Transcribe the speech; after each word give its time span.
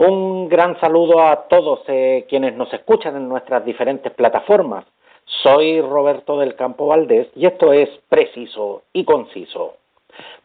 Un 0.00 0.48
gran 0.48 0.80
saludo 0.80 1.20
a 1.20 1.46
todos 1.46 1.80
eh, 1.86 2.24
quienes 2.26 2.56
nos 2.56 2.72
escuchan 2.72 3.16
en 3.16 3.28
nuestras 3.28 3.66
diferentes 3.66 4.10
plataformas. 4.14 4.86
Soy 5.42 5.82
Roberto 5.82 6.38
del 6.38 6.56
Campo 6.56 6.86
Valdés 6.86 7.28
y 7.36 7.44
esto 7.44 7.74
es 7.74 7.90
preciso 8.08 8.84
y 8.94 9.04
conciso. 9.04 9.74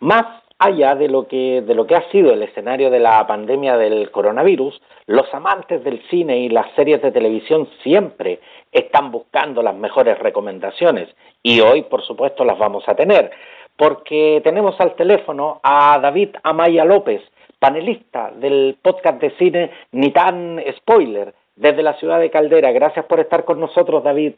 Más 0.02 0.44
allá 0.60 0.96
de 0.96 1.08
lo 1.08 1.30
que 1.30 1.62
de 1.62 1.74
lo 1.74 1.88
que 1.88 1.96
ha 1.96 2.12
sido 2.12 2.34
el 2.34 2.44
escenario 2.44 2.90
de 2.90 3.00
la 3.00 3.26
pandemia 3.26 3.78
del 3.78 4.12
coronavirus, 4.12 4.82
los 5.06 5.34
amantes 5.34 5.82
del 5.86 6.02
cine 6.10 6.40
y 6.40 6.50
las 6.50 6.70
series 6.76 7.02
de 7.02 7.14
televisión 7.14 7.70
siempre 7.82 8.42
están 8.74 9.10
buscando 9.10 9.64
las 9.64 9.76
mejores 9.76 10.20
recomendaciones 10.20 11.08
y 11.42 11.62
hoy, 11.62 11.84
por 11.84 12.02
supuesto, 12.02 12.44
las 12.44 12.60
vamos 12.60 12.84
a 12.90 12.96
tener, 12.96 13.32
porque 13.78 14.42
tenemos 14.44 14.78
al 14.82 14.96
teléfono 14.96 15.62
a 15.64 15.98
David 16.00 16.36
Amaya 16.44 16.84
López, 16.84 17.22
panelista 17.66 18.32
del 18.40 18.78
podcast 18.80 19.20
de 19.20 19.32
cine 19.38 19.72
Ni 19.92 20.12
tan 20.12 20.62
spoiler 20.78 21.34
desde 21.56 21.82
la 21.82 21.98
ciudad 21.98 22.20
de 22.20 22.30
Caldera. 22.30 22.72
Gracias 22.72 23.06
por 23.06 23.20
estar 23.20 23.44
con 23.44 23.60
nosotros, 23.60 24.04
David. 24.04 24.34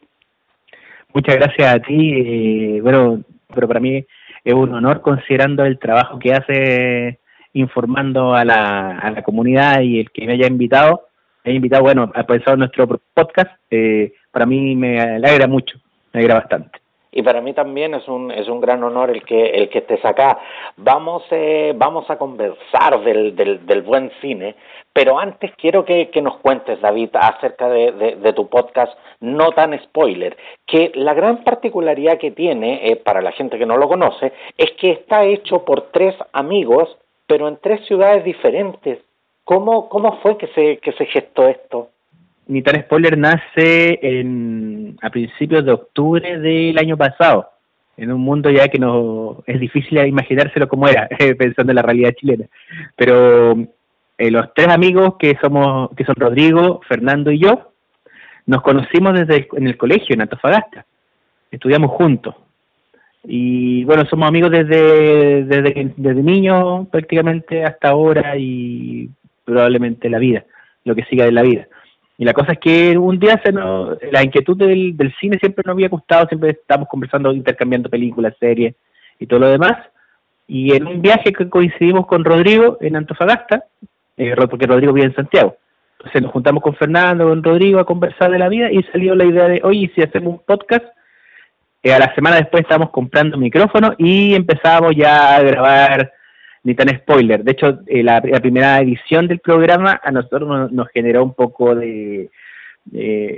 Muchas 1.12 1.36
gracias 1.36 1.74
a 1.74 1.78
ti. 1.78 2.12
Eh, 2.14 2.80
bueno, 2.80 3.22
pero 3.54 3.68
para 3.68 3.80
mí 3.80 4.02
es 4.44 4.54
un 4.54 4.72
honor 4.72 5.02
considerando 5.02 5.66
el 5.66 5.78
trabajo 5.78 6.18
que 6.18 6.32
hace 6.32 7.18
informando 7.52 8.34
a 8.34 8.46
la, 8.46 8.98
a 8.98 9.10
la 9.10 9.22
comunidad 9.22 9.82
y 9.82 10.00
el 10.00 10.10
que 10.10 10.26
me 10.26 10.32
haya 10.32 10.46
invitado. 10.46 11.08
Me 11.44 11.50
haya 11.50 11.56
invitado, 11.56 11.82
bueno, 11.82 12.10
a 12.14 12.22
pensar 12.22 12.56
nuestro 12.56 12.88
podcast. 13.12 13.50
Eh, 13.70 14.14
para 14.30 14.46
mí 14.46 14.74
me 14.74 15.00
alegra 15.00 15.46
mucho, 15.46 15.76
me 16.12 16.20
alegra 16.20 16.36
bastante 16.36 16.87
y 17.10 17.22
para 17.22 17.40
mí 17.40 17.52
también 17.52 17.94
es 17.94 18.06
un, 18.08 18.30
es 18.30 18.48
un 18.48 18.60
gran 18.60 18.82
honor 18.82 19.10
el 19.10 19.24
que, 19.24 19.50
el 19.50 19.68
que 19.68 19.78
estés 19.78 20.04
acá. 20.04 20.38
Vamos, 20.76 21.24
eh, 21.30 21.72
vamos 21.76 22.08
a 22.10 22.18
conversar 22.18 23.02
del, 23.02 23.34
del, 23.34 23.66
del, 23.66 23.82
buen 23.82 24.10
cine, 24.20 24.54
pero 24.92 25.18
antes 25.18 25.52
quiero 25.56 25.84
que, 25.84 26.10
que 26.10 26.22
nos 26.22 26.38
cuentes, 26.38 26.80
David, 26.80 27.10
acerca 27.14 27.68
de, 27.68 28.16
de, 28.16 28.32
tu 28.32 28.48
podcast 28.48 28.96
No 29.20 29.52
tan 29.52 29.78
spoiler, 29.84 30.36
que 30.66 30.92
la 30.94 31.14
gran 31.14 31.44
particularidad 31.44 32.18
que 32.18 32.30
tiene, 32.30 32.86
eh, 32.86 32.96
para 32.96 33.22
la 33.22 33.32
gente 33.32 33.58
que 33.58 33.66
no 33.66 33.76
lo 33.76 33.88
conoce, 33.88 34.32
es 34.56 34.72
que 34.72 34.90
está 34.90 35.24
hecho 35.24 35.64
por 35.64 35.90
tres 35.90 36.14
amigos, 36.32 36.96
pero 37.26 37.48
en 37.48 37.58
tres 37.58 37.84
ciudades 37.86 38.24
diferentes. 38.24 38.98
¿Cómo, 39.44 39.88
cómo 39.88 40.18
fue 40.20 40.36
que 40.36 40.48
se, 40.48 40.76
que 40.78 40.92
se 40.92 41.06
gestó 41.06 41.48
esto? 41.48 41.87
Ni 42.48 42.62
tan 42.62 42.80
spoiler 42.80 43.18
nace 43.18 43.98
en, 44.02 44.96
a 45.02 45.10
principios 45.10 45.64
de 45.64 45.72
octubre 45.72 46.38
del 46.38 46.78
año 46.78 46.96
pasado, 46.96 47.50
en 47.96 48.10
un 48.10 48.22
mundo 48.22 48.50
ya 48.50 48.68
que 48.68 48.78
no 48.78 49.42
es 49.46 49.60
difícil 49.60 49.98
imaginárselo 50.06 50.66
como 50.66 50.88
era, 50.88 51.08
pensando 51.38 51.72
en 51.72 51.76
la 51.76 51.82
realidad 51.82 52.14
chilena. 52.18 52.46
Pero 52.96 53.52
eh, 54.16 54.30
los 54.30 54.52
tres 54.54 54.68
amigos 54.68 55.16
que 55.18 55.36
somos, 55.42 55.90
que 55.94 56.04
son 56.04 56.14
Rodrigo, 56.16 56.80
Fernando 56.88 57.30
y 57.30 57.38
yo, 57.38 57.72
nos 58.46 58.62
conocimos 58.62 59.12
desde 59.12 59.46
en 59.52 59.66
el 59.66 59.76
colegio 59.76 60.14
en 60.14 60.22
Antofagasta. 60.22 60.86
Estudiamos 61.50 61.90
juntos. 61.90 62.34
Y 63.24 63.84
bueno, 63.84 64.06
somos 64.06 64.26
amigos 64.26 64.50
desde, 64.50 65.44
desde, 65.44 65.92
desde 65.96 66.22
niños 66.22 66.88
prácticamente 66.88 67.62
hasta 67.62 67.90
ahora 67.90 68.38
y 68.38 69.10
probablemente 69.44 70.08
la 70.08 70.18
vida, 70.18 70.44
lo 70.84 70.94
que 70.94 71.04
siga 71.04 71.26
de 71.26 71.32
la 71.32 71.42
vida. 71.42 71.68
Y 72.18 72.24
la 72.24 72.32
cosa 72.32 72.52
es 72.52 72.58
que 72.58 72.98
un 72.98 73.18
día 73.18 73.40
se 73.44 73.52
nos, 73.52 73.96
la 74.10 74.24
inquietud 74.24 74.56
del, 74.56 74.96
del 74.96 75.14
cine 75.20 75.38
siempre 75.38 75.62
nos 75.64 75.74
había 75.74 75.88
gustado, 75.88 76.26
siempre 76.26 76.50
estábamos 76.50 76.88
conversando, 76.88 77.32
intercambiando 77.32 77.88
películas, 77.88 78.34
series 78.40 78.74
y 79.20 79.26
todo 79.26 79.38
lo 79.38 79.48
demás. 79.48 79.78
Y 80.48 80.74
en 80.74 80.86
un 80.88 81.00
viaje 81.00 81.32
que 81.32 81.48
coincidimos 81.48 82.06
con 82.06 82.24
Rodrigo 82.24 82.76
en 82.80 82.96
Antofagasta, 82.96 83.64
eh, 84.16 84.34
porque 84.50 84.66
Rodrigo 84.66 84.92
vive 84.92 85.06
en 85.06 85.14
Santiago. 85.14 85.56
Entonces 85.98 86.22
nos 86.22 86.32
juntamos 86.32 86.62
con 86.62 86.74
Fernando, 86.74 87.28
con 87.28 87.42
Rodrigo 87.42 87.78
a 87.78 87.84
conversar 87.84 88.32
de 88.32 88.38
la 88.38 88.48
vida 88.48 88.70
y 88.70 88.82
salió 88.84 89.14
la 89.14 89.24
idea 89.24 89.48
de, 89.48 89.60
oye, 89.62 89.90
si 89.94 90.02
hacemos 90.02 90.34
un 90.34 90.40
podcast, 90.44 90.84
eh, 91.84 91.92
a 91.92 92.00
la 92.00 92.12
semana 92.14 92.36
después 92.36 92.62
estábamos 92.62 92.90
comprando 92.90 93.36
micrófono 93.36 93.94
y 93.96 94.34
empezamos 94.34 94.92
ya 94.96 95.36
a 95.36 95.42
grabar 95.42 96.12
ni 96.68 96.74
tan 96.74 96.94
spoiler. 96.94 97.42
De 97.42 97.52
hecho, 97.52 97.78
eh, 97.86 98.02
la, 98.02 98.20
primera 98.20 98.78
edición 98.78 99.26
del 99.26 99.38
programa 99.38 99.98
a 100.04 100.10
nosotros 100.10 100.70
nos, 100.70 100.88
generó 100.90 101.24
un 101.24 101.32
poco 101.32 101.74
de, 101.74 102.28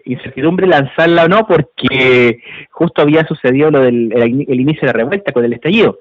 incertidumbre 0.05 0.67
lanzarla 0.67 1.25
o 1.25 1.29
no, 1.29 1.47
porque 1.47 2.41
justo 2.71 3.03
había 3.03 3.25
sucedido 3.25 3.71
lo 3.71 3.83
del 3.83 4.13
el, 4.13 4.61
inicio 4.61 4.83
de 4.83 4.87
la 4.89 4.93
revuelta 4.93 5.33
con 5.33 5.45
el 5.45 5.53
estallido. 5.53 6.01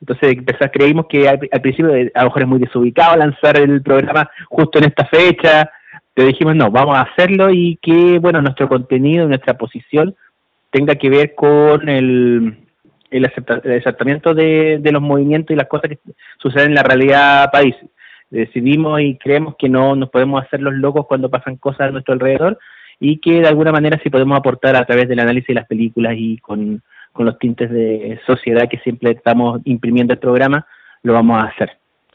Entonces 0.00 0.36
creímos 0.72 1.06
que 1.06 1.26
al, 1.26 1.38
principio 1.38 1.90
a 2.14 2.20
lo 2.20 2.28
mejor 2.28 2.42
es 2.42 2.48
muy 2.48 2.58
desubicado 2.60 3.16
lanzar 3.16 3.56
el 3.56 3.82
programa 3.82 4.30
justo 4.48 4.78
en 4.78 4.84
esta 4.84 5.06
fecha, 5.06 5.70
pero 6.14 6.28
dijimos 6.28 6.54
no, 6.54 6.70
vamos 6.70 6.96
a 6.96 7.02
hacerlo 7.02 7.50
y 7.50 7.78
que 7.82 8.18
bueno 8.18 8.40
nuestro 8.42 8.68
contenido, 8.68 9.26
nuestra 9.26 9.54
posición 9.54 10.14
tenga 10.70 10.94
que 10.94 11.08
ver 11.10 11.34
con 11.34 11.88
el, 11.88 12.67
el, 13.10 13.24
aceptamiento 13.24 14.34
de, 14.34 14.80
los 14.92 15.02
movimientos 15.02 15.54
y 15.54 15.56
las 15.56 15.68
cosas 15.68 15.90
que 15.90 15.98
suceden 16.38 16.68
en 16.68 16.74
la 16.74 16.82
realidad 16.82 17.50
país. 17.50 17.74
Decidimos 18.30 19.00
y 19.00 19.16
creemos 19.16 19.54
que 19.58 19.68
no 19.68 19.96
nos 19.96 20.10
podemos 20.10 20.42
hacer 20.42 20.60
los 20.60 20.74
locos 20.74 21.06
cuando 21.06 21.30
pasan 21.30 21.56
cosas 21.56 21.88
a 21.88 21.90
nuestro 21.90 22.14
alrededor 22.14 22.58
y 23.00 23.18
que 23.18 23.40
de 23.40 23.48
alguna 23.48 23.72
manera 23.72 23.98
si 24.02 24.10
podemos 24.10 24.38
aportar 24.38 24.76
a 24.76 24.84
través 24.84 25.08
del 25.08 25.20
análisis 25.20 25.48
de 25.48 25.54
las 25.54 25.66
películas 25.66 26.14
y 26.16 26.38
con, 26.38 26.82
los 27.14 27.38
tintes 27.40 27.68
de 27.68 28.20
sociedad 28.26 28.68
que 28.68 28.78
siempre 28.78 29.10
estamos 29.10 29.60
imprimiendo 29.64 30.12
el 30.12 30.20
programa, 30.20 30.64
lo 31.02 31.14
vamos 31.14 31.42
a 31.42 31.46
hacer 31.46 31.72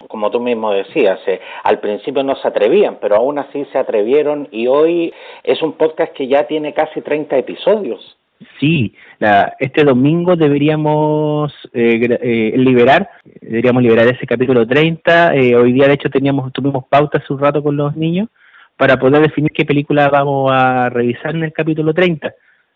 como 0.09 0.29
tú 0.31 0.39
mismo 0.41 0.73
decías, 0.73 1.19
eh, 1.27 1.39
al 1.63 1.79
principio 1.79 2.23
no 2.23 2.35
se 2.35 2.47
atrevían, 2.47 2.97
pero 2.99 3.15
aún 3.15 3.39
así 3.39 3.65
se 3.71 3.77
atrevieron 3.77 4.49
y 4.51 4.67
hoy 4.67 5.13
es 5.43 5.61
un 5.61 5.73
podcast 5.73 6.11
que 6.13 6.27
ya 6.27 6.45
tiene 6.45 6.73
casi 6.73 7.01
30 7.01 7.37
episodios. 7.37 8.17
Sí, 8.59 8.95
la, 9.19 9.55
este 9.59 9.83
domingo 9.83 10.35
deberíamos 10.35 11.53
eh, 11.73 11.99
eh, 12.21 12.53
liberar, 12.57 13.09
deberíamos 13.41 13.83
liberar 13.83 14.07
ese 14.07 14.25
capítulo 14.25 14.65
30. 14.65 15.35
Eh, 15.35 15.55
hoy 15.55 15.73
día, 15.73 15.87
de 15.87 15.93
hecho, 15.93 16.09
teníamos 16.09 16.51
tuvimos 16.53 16.85
pautas 16.89 17.23
hace 17.23 17.33
un 17.33 17.39
rato 17.39 17.61
con 17.61 17.77
los 17.77 17.95
niños 17.95 18.29
para 18.77 18.97
poder 18.97 19.21
definir 19.21 19.51
qué 19.51 19.65
película 19.65 20.09
vamos 20.09 20.51
a 20.51 20.89
revisar 20.89 21.35
en 21.35 21.43
el 21.43 21.53
capítulo 21.53 21.93
30, 21.93 22.33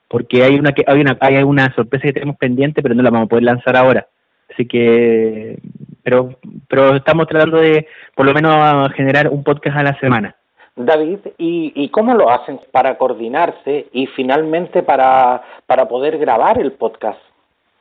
porque 0.08 0.44
hay 0.44 0.56
una 0.56 0.72
que 0.72 0.84
hay 0.88 1.02
una 1.02 1.18
hay 1.20 1.44
una 1.44 1.74
sorpresa 1.76 2.08
que 2.08 2.14
tenemos 2.14 2.38
pendiente, 2.38 2.82
pero 2.82 2.96
no 2.96 3.04
la 3.04 3.10
vamos 3.10 3.26
a 3.26 3.30
poder 3.30 3.44
lanzar 3.44 3.76
ahora. 3.76 4.08
Así 4.54 4.66
que, 4.66 5.60
pero 6.04 6.40
pero 6.68 6.96
estamos 6.96 7.28
tratando 7.28 7.58
de 7.58 7.88
por 8.16 8.26
lo 8.26 8.34
menos 8.34 8.92
generar 8.94 9.30
un 9.30 9.44
podcast 9.44 9.78
a 9.78 9.84
la 9.84 10.00
semana. 10.00 10.36
David, 10.78 11.20
¿y, 11.40 11.90
cómo 11.90 12.14
lo 12.14 12.30
hacen 12.30 12.60
para 12.72 12.98
coordinarse 12.98 13.88
y 13.92 14.06
finalmente 14.08 14.84
para, 14.84 15.42
para 15.66 15.88
poder 15.88 16.20
grabar 16.20 16.62
el 16.62 16.74
podcast? 16.74 17.20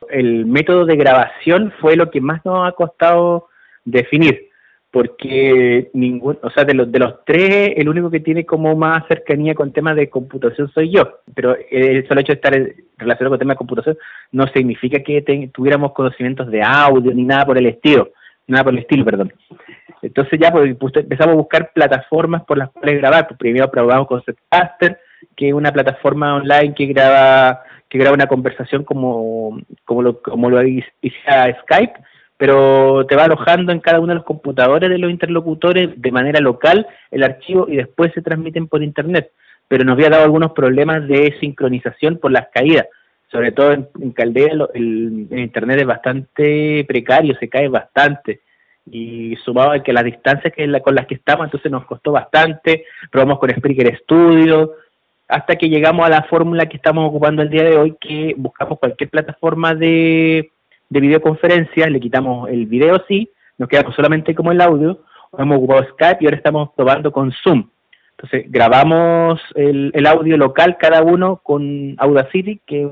El 0.09 0.47
método 0.47 0.85
de 0.85 0.95
grabación 0.95 1.71
fue 1.79 1.95
lo 1.95 2.09
que 2.09 2.21
más 2.21 2.43
nos 2.43 2.67
ha 2.67 2.71
costado 2.71 3.49
definir, 3.85 4.49
porque 4.89 5.91
ningún, 5.93 6.39
o 6.41 6.49
sea, 6.49 6.63
de 6.63 6.73
los 6.73 6.91
de 6.91 6.99
los 6.99 7.23
tres, 7.23 7.73
el 7.75 7.87
único 7.87 8.09
que 8.09 8.19
tiene 8.19 8.45
como 8.45 8.75
más 8.75 9.07
cercanía 9.07 9.53
con 9.53 9.71
temas 9.71 9.95
de 9.95 10.09
computación 10.09 10.67
soy 10.69 10.89
yo, 10.89 11.19
pero 11.35 11.55
el 11.69 12.07
solo 12.07 12.21
hecho 12.21 12.33
de 12.33 12.35
estar 12.35 12.53
relacionado 12.97 13.29
con 13.29 13.39
temas 13.39 13.55
de 13.55 13.59
computación 13.59 13.97
no 14.31 14.47
significa 14.47 14.99
que 15.03 15.21
tuviéramos 15.53 15.93
conocimientos 15.93 16.49
de 16.49 16.63
audio 16.63 17.13
ni 17.13 17.23
nada 17.23 17.45
por 17.45 17.59
el 17.59 17.67
estilo, 17.67 18.09
nada 18.47 18.63
por 18.63 18.73
el 18.73 18.79
estilo, 18.79 19.05
perdón. 19.05 19.33
Entonces 20.01 20.39
ya 20.39 20.51
pues, 20.51 20.75
empezamos 20.95 21.33
a 21.33 21.37
buscar 21.37 21.71
plataformas 21.73 22.43
por 22.43 22.57
las 22.57 22.69
cuales 22.71 22.97
grabar. 22.97 23.27
Pues 23.27 23.37
primero 23.37 23.69
probamos 23.69 24.07
con 24.07 24.23
Setcaster, 24.23 24.99
que 25.35 25.49
es 25.49 25.53
una 25.53 25.71
plataforma 25.71 26.35
online 26.35 26.73
que 26.73 26.85
graba 26.87 27.61
que 27.89 27.97
graba 27.97 28.15
una 28.15 28.27
conversación 28.27 28.83
como, 28.83 29.61
como 29.85 30.01
lo, 30.01 30.21
como 30.21 30.49
lo 30.49 30.59
Skype, 30.59 31.93
pero 32.35 33.05
te 33.07 33.15
va 33.15 33.25
alojando 33.25 33.71
en 33.71 33.79
cada 33.79 33.99
uno 33.99 34.09
de 34.09 34.15
los 34.15 34.25
computadores 34.25 34.89
de 34.89 34.97
los 34.97 35.09
interlocutores 35.09 35.89
de 35.95 36.11
manera 36.11 36.39
local 36.39 36.85
el 37.11 37.23
archivo 37.23 37.67
y 37.69 37.77
después 37.77 38.11
se 38.13 38.21
transmiten 38.21 38.67
por 38.67 38.83
internet. 38.83 39.31
Pero 39.67 39.83
nos 39.83 39.93
había 39.93 40.09
dado 40.09 40.23
algunos 40.23 40.51
problemas 40.51 41.07
de 41.07 41.35
sincronización 41.39 42.17
por 42.17 42.31
las 42.31 42.47
caídas. 42.53 42.87
Sobre 43.31 43.51
todo 43.51 43.73
en, 43.73 44.11
Caldera 44.11 44.67
el, 44.73 45.27
el 45.29 45.39
internet 45.39 45.79
es 45.81 45.85
bastante 45.85 46.85
precario, 46.87 47.35
se 47.39 47.49
cae 47.49 47.67
bastante. 47.67 48.41
Y 48.89 49.35
sumado 49.43 49.71
a 49.71 49.83
que 49.83 49.91
las 49.91 50.05
distancias 50.05 50.53
que 50.53 50.81
con 50.81 50.95
las 50.95 51.07
que 51.07 51.15
estamos, 51.15 51.45
entonces 51.45 51.71
nos 51.71 51.85
costó 51.85 52.13
bastante, 52.13 52.85
probamos 53.11 53.39
con 53.39 53.49
Spreaker 53.49 53.97
Studio, 53.97 54.75
hasta 55.27 55.57
que 55.57 55.69
llegamos 55.69 56.05
a 56.05 56.09
la 56.09 56.23
fórmula 56.23 56.67
que 56.67 56.77
estamos 56.77 57.09
ocupando 57.09 57.41
el 57.41 57.49
día 57.49 57.63
de 57.63 57.77
hoy, 57.77 57.95
que 57.99 58.33
buscamos 58.37 58.79
cualquier 58.79 59.09
plataforma 59.09 59.75
de, 59.75 60.51
de 60.89 60.99
videoconferencia, 60.99 61.89
le 61.89 61.99
quitamos 61.99 62.49
el 62.49 62.65
video 62.65 63.03
sí, 63.07 63.29
nos 63.57 63.67
quedamos 63.67 63.95
solamente 63.95 64.33
como 64.33 64.51
el 64.51 64.61
audio, 64.61 64.99
hemos 65.37 65.57
ocupado 65.57 65.83
Skype 65.91 66.19
y 66.21 66.25
ahora 66.25 66.37
estamos 66.37 66.69
probando 66.75 67.11
con 67.11 67.31
Zoom. 67.43 67.67
Entonces 68.17 68.51
grabamos 68.51 69.39
el, 69.53 69.91
el 69.93 70.07
audio 70.07 70.37
local 70.37 70.77
cada 70.79 71.03
uno 71.03 71.39
con 71.43 71.95
Audacity, 71.99 72.59
que 72.65 72.89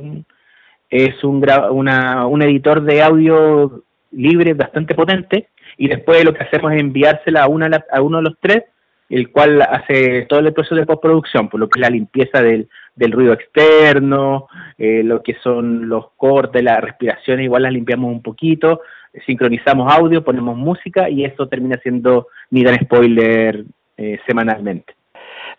es 0.90 1.24
un, 1.24 1.44
una, 1.72 2.28
un 2.28 2.42
editor 2.44 2.84
de 2.84 3.02
audio 3.02 3.84
libre 4.12 4.54
bastante 4.54 4.94
potente, 4.94 5.50
y 5.78 5.88
después 5.88 6.24
lo 6.24 6.34
que 6.34 6.44
hacemos 6.44 6.72
es 6.74 6.80
enviársela 6.80 7.44
a, 7.44 7.48
una, 7.48 7.84
a 7.92 8.02
uno 8.02 8.18
de 8.18 8.24
los 8.24 8.38
tres 8.40 8.64
el 9.10 9.32
cual 9.32 9.62
hace 9.62 10.24
todo 10.24 10.40
el 10.40 10.54
proceso 10.54 10.76
de 10.76 10.86
postproducción, 10.86 11.48
por 11.50 11.60
lo 11.60 11.70
que 11.70 11.80
es 11.80 11.82
la 11.82 11.92
limpieza 11.92 12.42
del, 12.42 12.68
ruido 13.12 13.34
externo, 13.34 14.48
eh, 14.78 15.04
lo 15.04 15.22
que 15.22 15.36
son 15.44 15.88
los 15.88 16.12
cortes, 16.18 16.64
las 16.64 16.82
respiraciones, 16.82 17.46
igual 17.46 17.64
las 17.64 17.74
limpiamos 17.74 18.12
un 18.12 18.24
poquito, 18.24 18.82
sincronizamos 19.26 19.94
audio, 19.94 20.24
ponemos 20.24 20.58
música 20.58 21.10
y 21.10 21.24
esto 21.24 21.48
termina 21.48 21.78
siendo 21.84 22.28
mi 22.50 22.64
gran 22.64 22.80
spoiler 22.84 23.64
eh, 23.98 24.20
semanalmente. 24.26 24.96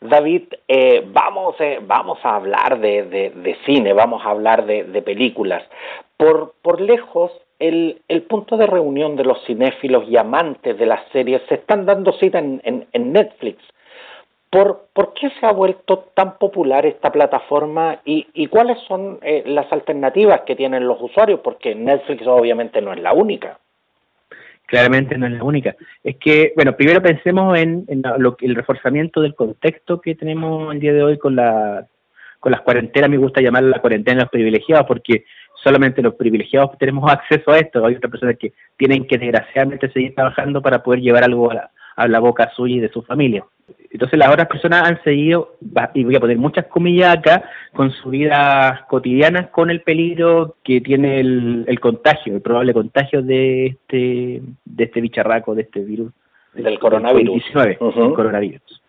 David, 0.00 0.44
eh, 0.68 1.04
vamos, 1.06 1.56
vamos 1.82 2.18
a 2.22 2.36
hablar 2.36 2.78
de, 2.80 3.02
de, 3.04 3.56
cine, 3.64 3.92
vamos 3.92 4.24
a 4.24 4.30
hablar 4.30 4.66
de, 4.66 5.02
películas. 5.02 5.62
Por, 6.16 6.54
por 6.62 6.80
lejos, 6.80 7.32
el, 7.58 8.02
el, 8.08 8.22
punto 8.22 8.56
de 8.56 8.66
reunión 8.66 9.16
de 9.16 9.24
los 9.24 9.42
cinéfilos 9.46 10.08
y 10.08 10.16
amantes 10.16 10.78
de 10.78 10.86
las 10.86 11.00
series 11.12 11.42
se 11.48 11.54
están 11.54 11.86
dando 11.86 12.12
cita 12.12 12.38
en, 12.38 12.60
en, 12.64 13.12
Netflix. 13.12 13.62
¿Por, 14.50 14.86
¿Por, 14.92 15.14
qué 15.14 15.30
se 15.40 15.46
ha 15.46 15.52
vuelto 15.52 16.10
tan 16.14 16.38
popular 16.38 16.86
esta 16.86 17.10
plataforma 17.10 18.00
y, 18.04 18.26
y 18.34 18.46
cuáles 18.46 18.78
son 18.86 19.18
eh, 19.22 19.42
las 19.46 19.70
alternativas 19.72 20.42
que 20.42 20.56
tienen 20.56 20.86
los 20.86 21.00
usuarios? 21.00 21.40
Porque 21.40 21.74
Netflix 21.74 22.26
obviamente 22.26 22.80
no 22.80 22.92
es 22.92 23.00
la 23.00 23.12
única. 23.12 23.58
Claramente 24.66 25.16
no 25.16 25.26
es 25.26 25.32
la 25.32 25.44
única. 25.44 25.76
Es 26.02 26.16
que, 26.16 26.52
bueno, 26.56 26.76
primero 26.76 27.00
pensemos 27.00 27.56
en, 27.56 27.84
en 27.88 28.02
lo, 28.18 28.36
el 28.40 28.54
reforzamiento 28.54 29.20
del 29.20 29.34
contexto 29.34 30.00
que 30.00 30.14
tenemos 30.14 30.74
el 30.74 30.80
día 30.80 30.92
de 30.92 31.02
hoy 31.02 31.18
con 31.18 31.36
la 31.36 31.86
con 32.46 32.52
las 32.52 32.60
cuarentenas, 32.60 33.10
me 33.10 33.16
gusta 33.16 33.40
llamarla 33.40 33.70
la 33.70 33.80
cuarentena 33.80 34.18
de 34.18 34.22
los 34.22 34.30
privilegiados, 34.30 34.86
porque 34.86 35.24
solamente 35.62 36.00
los 36.00 36.14
privilegiados 36.14 36.78
tenemos 36.78 37.10
acceso 37.12 37.50
a 37.50 37.58
esto. 37.58 37.84
Hay 37.84 37.96
otras 37.96 38.10
personas 38.10 38.36
que 38.38 38.52
tienen 38.76 39.06
que 39.06 39.18
desgraciadamente 39.18 39.90
seguir 39.90 40.14
trabajando 40.14 40.62
para 40.62 40.82
poder 40.82 41.00
llevar 41.00 41.24
algo 41.24 41.50
a 41.50 42.06
la, 42.08 42.20
boca 42.20 42.50
suya 42.54 42.76
y 42.76 42.80
de 42.80 42.88
su 42.90 43.02
familia. 43.02 43.44
Entonces 43.96 44.18
las 44.18 44.28
otras 44.28 44.46
personas 44.46 44.86
han 44.86 45.02
seguido, 45.04 45.56
y 45.94 46.04
voy 46.04 46.16
a 46.16 46.20
poner 46.20 46.36
muchas 46.36 46.66
comillas 46.66 47.16
acá, 47.16 47.44
con 47.72 47.90
su 47.92 48.10
vida 48.10 48.84
cotidiana 48.90 49.50
con 49.50 49.70
el 49.70 49.80
peligro 49.80 50.56
que 50.62 50.82
tiene 50.82 51.18
el, 51.18 51.80
contagio, 51.80 52.34
el 52.34 52.42
probable 52.42 52.74
contagio 52.74 53.22
de 53.22 53.68
este, 53.68 54.42
de 54.66 54.84
este 54.84 55.00
bicharraco, 55.00 55.54
de 55.54 55.62
este 55.62 55.80
virus. 55.80 56.12
Del 56.52 56.78
coronavirus. 56.78 57.42
19, 57.54 57.78
coronavirus. 57.78 58.82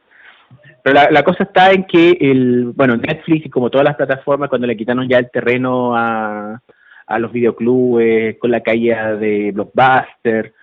Pero 0.84 1.00
la, 1.10 1.24
cosa 1.24 1.46
está 1.46 1.72
en 1.72 1.86
que 1.86 2.18
el, 2.20 2.74
bueno, 2.76 2.98
Netflix 2.98 3.46
y 3.46 3.50
como 3.50 3.70
todas 3.70 3.86
las 3.86 3.96
plataformas, 3.96 4.50
cuando 4.50 4.68
le 4.68 4.76
quitaron 4.76 5.08
ya 5.08 5.20
el 5.20 5.32
terreno 5.32 5.96
a, 5.96 6.62
a 7.06 7.20
los 7.20 7.32
videoclubes, 7.32 8.38
con 8.40 8.52
la 8.52 8.60
caída 8.60 9.16
de 9.16 9.54
Blockbuster, 9.54 10.54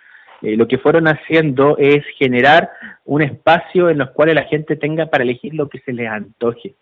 eh, 0.45 0.57
lo 0.57 0.69
que 0.69 0.79
fueron 0.79 1.09
haciendo 1.09 1.79
es 1.79 2.05
generar 2.19 2.71
un 3.07 3.23
espacio 3.23 3.89
en 3.89 3.99
los 3.99 4.11
cuales 4.11 4.35
la 4.35 4.45
gente 4.45 4.77
tenga 4.77 5.07
para 5.07 5.25
elegir 5.25 5.55
lo 5.55 5.69
que 5.69 5.81
se 5.81 5.93
les 5.93 6.09
antoje. 6.09 6.75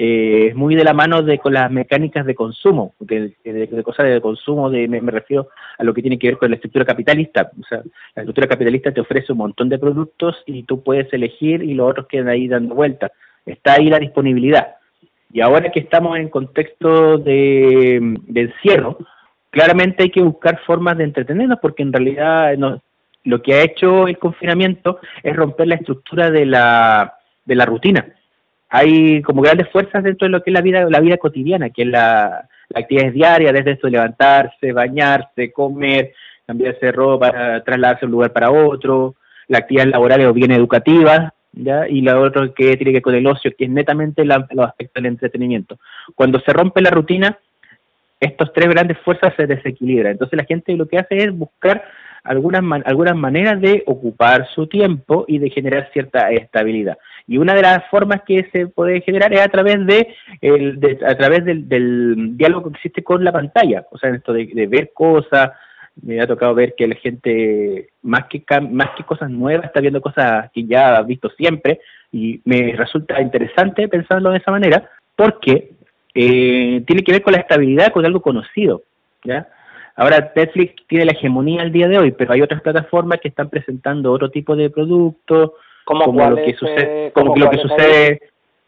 Eh, 0.00 0.46
es 0.50 0.54
muy 0.54 0.74
de 0.74 0.84
la 0.84 0.94
mano 0.94 1.22
de 1.22 1.38
con 1.38 1.52
las 1.52 1.70
mecánicas 1.70 2.24
de 2.24 2.34
consumo, 2.34 2.94
de, 3.00 3.34
cosas 3.84 4.06
de 4.06 4.20
consumo, 4.20 4.70
de, 4.70 4.88
me, 4.88 5.00
refiero 5.10 5.48
a 5.76 5.84
lo 5.84 5.92
que 5.92 6.02
tiene 6.02 6.18
que 6.18 6.28
ver 6.28 6.38
con 6.38 6.50
la 6.50 6.54
estructura 6.54 6.84
capitalista. 6.84 7.50
O 7.60 7.64
sea, 7.64 7.82
la 8.14 8.22
estructura 8.22 8.46
capitalista 8.46 8.92
te 8.92 9.00
ofrece 9.00 9.32
un 9.32 9.38
montón 9.38 9.68
de 9.68 9.78
productos 9.78 10.42
y 10.46 10.62
tú 10.62 10.82
puedes 10.82 11.12
elegir 11.12 11.62
y 11.62 11.74
los 11.74 11.90
otros 11.90 12.06
quedan 12.06 12.28
ahí 12.28 12.48
dando 12.48 12.74
vueltas. 12.74 13.10
Está 13.44 13.74
ahí 13.74 13.90
la 13.90 13.98
disponibilidad. 13.98 14.76
Y 15.30 15.42
ahora 15.42 15.70
que 15.70 15.80
estamos 15.80 16.16
en 16.18 16.28
contexto 16.28 17.18
de, 17.18 17.96
encierro, 18.34 18.98
claramente 19.50 20.04
hay 20.04 20.10
que 20.10 20.22
buscar 20.22 20.60
formas 20.66 20.96
de 20.98 21.04
entretenernos 21.04 21.58
porque 21.60 21.82
en 21.82 21.92
realidad 21.92 22.56
lo 23.24 23.42
que 23.42 23.54
ha 23.54 23.62
hecho 23.62 24.08
el 24.08 24.18
confinamiento 24.18 25.00
es 25.22 25.34
romper 25.34 25.68
la 25.68 25.76
estructura 25.76 26.30
de 26.30 26.46
la, 26.46 27.14
de 27.44 27.54
la 27.54 27.66
rutina 27.66 28.06
hay 28.68 29.22
como 29.22 29.42
grandes 29.42 29.70
fuerzas 29.70 30.02
dentro 30.02 30.26
de 30.26 30.30
lo 30.30 30.42
que 30.42 30.50
es 30.50 30.54
la 30.54 30.60
vida, 30.60 30.86
la 30.88 31.00
vida 31.00 31.16
cotidiana, 31.16 31.70
que 31.70 31.82
es 31.82 31.88
la, 31.88 32.48
actividad 32.74 33.12
diaria, 33.12 33.52
desde 33.52 33.72
esto 33.72 33.86
de 33.86 33.92
levantarse, 33.92 34.72
bañarse, 34.72 35.50
comer, 35.52 36.12
cambiarse 36.46 36.92
ropa, 36.92 37.62
trasladarse 37.64 38.00
de 38.00 38.06
un 38.06 38.12
lugar 38.12 38.32
para 38.32 38.50
otro, 38.50 39.14
la 39.46 39.58
actividad 39.58 39.86
laboral 39.86 40.26
o 40.26 40.34
bien 40.34 40.50
educativa, 40.52 41.32
¿ya? 41.52 41.88
y 41.88 42.02
la 42.02 42.20
otra 42.20 42.46
que 42.54 42.76
tiene 42.76 42.90
que 42.90 42.96
ver 42.96 43.02
con 43.02 43.14
el 43.14 43.26
ocio, 43.26 43.52
que 43.56 43.64
es 43.64 43.70
netamente 43.70 44.22
los 44.22 44.66
aspectos 44.66 45.02
del 45.02 45.06
entretenimiento. 45.06 45.78
Cuando 46.14 46.40
se 46.40 46.52
rompe 46.52 46.82
la 46.82 46.90
rutina, 46.90 47.38
estos 48.20 48.52
tres 48.52 48.68
grandes 48.68 48.98
fuerzas 48.98 49.34
se 49.36 49.46
desequilibran. 49.46 50.12
Entonces 50.12 50.36
la 50.36 50.44
gente 50.44 50.76
lo 50.76 50.86
que 50.86 50.98
hace 50.98 51.16
es 51.16 51.32
buscar 51.32 51.84
algunas, 52.24 52.62
algunas 52.84 53.16
maneras 53.16 53.60
de 53.60 53.82
ocupar 53.86 54.46
su 54.54 54.66
tiempo 54.66 55.24
y 55.28 55.38
de 55.38 55.50
generar 55.50 55.88
cierta 55.92 56.30
estabilidad. 56.30 56.98
Y 57.26 57.38
una 57.38 57.54
de 57.54 57.62
las 57.62 57.86
formas 57.90 58.22
que 58.26 58.48
se 58.52 58.66
puede 58.66 59.00
generar 59.02 59.32
es 59.32 59.40
a 59.40 59.48
través 59.48 59.84
de, 59.86 60.14
el, 60.40 60.98
a 61.06 61.14
través 61.16 61.44
del, 61.44 62.36
diálogo 62.36 62.70
que 62.70 62.76
existe 62.76 63.02
con 63.02 63.24
la 63.24 63.32
pantalla, 63.32 63.86
o 63.90 63.98
sea, 63.98 64.10
esto 64.10 64.32
de, 64.32 64.66
ver 64.66 64.92
cosas, 64.92 65.50
me 66.02 66.20
ha 66.20 66.26
tocado 66.26 66.54
ver 66.54 66.74
que 66.76 66.86
la 66.86 66.94
gente, 66.96 67.90
más 68.02 68.26
que, 68.26 68.42
más 68.70 68.90
que 68.96 69.04
cosas 69.04 69.30
nuevas, 69.30 69.66
está 69.66 69.80
viendo 69.80 70.00
cosas 70.00 70.50
que 70.52 70.64
ya 70.64 70.96
ha 70.96 71.02
visto 71.02 71.28
siempre, 71.30 71.80
y 72.12 72.40
me 72.44 72.72
resulta 72.76 73.20
interesante 73.20 73.88
pensarlo 73.88 74.30
de 74.30 74.38
esa 74.38 74.50
manera, 74.50 74.90
porque 75.16 75.72
eh, 76.14 76.82
tiene 76.86 77.02
que 77.02 77.12
ver 77.12 77.22
con 77.22 77.32
la 77.32 77.40
estabilidad, 77.40 77.92
con 77.92 78.04
algo 78.04 78.20
conocido, 78.20 78.82
¿ya? 79.24 79.48
Ahora 79.96 80.32
Netflix 80.34 80.86
tiene 80.86 81.04
la 81.04 81.12
hegemonía 81.12 81.62
al 81.62 81.72
día 81.72 81.88
de 81.88 81.98
hoy, 81.98 82.12
pero 82.12 82.32
hay 82.32 82.40
otras 82.40 82.62
plataformas 82.62 83.18
que 83.20 83.28
están 83.28 83.48
presentando 83.48 84.12
otro 84.12 84.30
tipo 84.30 84.54
de 84.54 84.70
productos, 84.70 85.52
como 85.84 86.30
lo 86.30 86.36
que 86.36 86.54
sucede, 86.54 87.10
como 87.12 87.34
lo 87.34 87.50
que 87.50 87.58
sucede. 87.58 88.20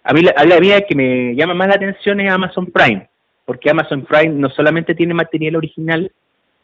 A 0.03 0.13
mí, 0.13 0.23
a 0.35 0.61
mí 0.61 0.71
que 0.89 0.95
me 0.95 1.35
llama 1.37 1.55
más 1.55 1.69
la 1.69 1.75
atención 1.75 2.19
es 2.21 2.33
Amazon 2.33 2.67
Prime, 2.67 3.09
porque 3.45 3.71
Amazon 3.71 4.03
Prime 4.03 4.35
no 4.35 4.49
solamente 4.51 4.95
tiene 4.95 5.15
material 5.15 5.57
original, 5.57 6.11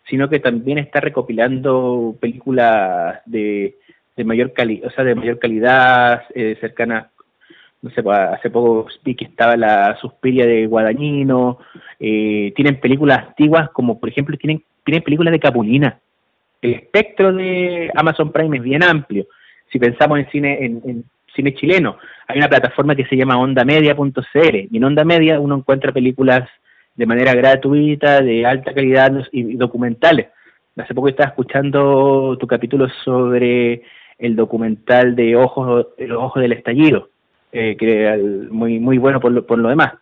sino 0.09 0.29
que 0.29 0.41
también 0.41 0.79
está 0.79 1.01
recopilando 1.01 2.17
películas 2.21 3.21
de, 3.25 3.77
de 4.17 4.25
mayor 4.25 4.53
calidad, 4.53 4.89
o 4.89 4.91
sea, 4.91 5.05
de 5.05 5.15
mayor 5.15 5.39
calidad, 5.39 6.25
eh, 6.35 6.57
cercanas 6.61 7.07
no 7.83 7.91
sé, 7.91 8.03
pues, 8.03 8.19
hace 8.19 8.51
poco 8.51 8.87
que 9.05 9.25
estaba 9.25 9.57
la 9.57 9.97
Suspiria 10.01 10.47
de 10.47 10.67
Guadañino, 10.67 11.59
eh, 12.01 12.53
tienen 12.57 12.81
películas 12.81 13.29
antiguas 13.29 13.71
como 13.71 14.01
por 14.01 14.09
ejemplo 14.09 14.37
tienen, 14.37 14.63
tienen 14.85 15.03
películas 15.03 15.33
de 15.33 15.41
Capulina. 15.41 16.01
El 16.63 16.75
espectro 16.75 17.33
de 17.33 17.91
Amazon 17.95 18.33
Prime 18.33 18.57
es 18.57 18.63
bien 18.63 18.83
amplio. 18.83 19.27
Si 19.71 19.79
pensamos 19.79 20.19
en 20.19 20.31
cine, 20.31 20.65
en, 20.65 21.05
cine 21.35 21.55
chileno, 21.55 21.99
hay 22.27 22.39
una 22.39 22.49
plataforma 22.49 22.97
que 22.97 23.05
se 23.07 23.17
llama 23.17 23.39
ondamedia.cl 23.39 24.57
y 24.71 24.77
en 24.77 24.85
Onda 24.85 25.05
Media 25.05 25.39
uno 25.39 25.57
encuentra 25.57 25.93
películas 25.93 26.49
de 26.95 27.07
manera 27.07 27.35
gratuita, 27.35 28.23
de 28.23 28.47
alta 28.47 28.73
calidad 28.73 29.13
y 29.33 29.55
documentales. 29.57 30.29
Hace 30.77 30.95
poco 30.95 31.09
estaba 31.09 31.29
escuchando 31.29 32.37
tu 32.39 32.47
capítulo 32.47 32.89
sobre 33.05 33.83
el 34.19 34.35
documental 34.35 35.15
de 35.15 35.37
Ojos, 35.37 35.89
los 35.99 36.19
ojos 36.19 36.43
del 36.43 36.53
estallido 36.53 37.11
eh, 37.53 37.77
que 37.77 38.49
muy 38.51 38.79
muy 38.81 38.99
bueno 38.99 39.21
por 39.21 39.33
lo, 39.33 39.47
por 39.47 39.59
lo 39.59 39.69
demás. 39.69 39.95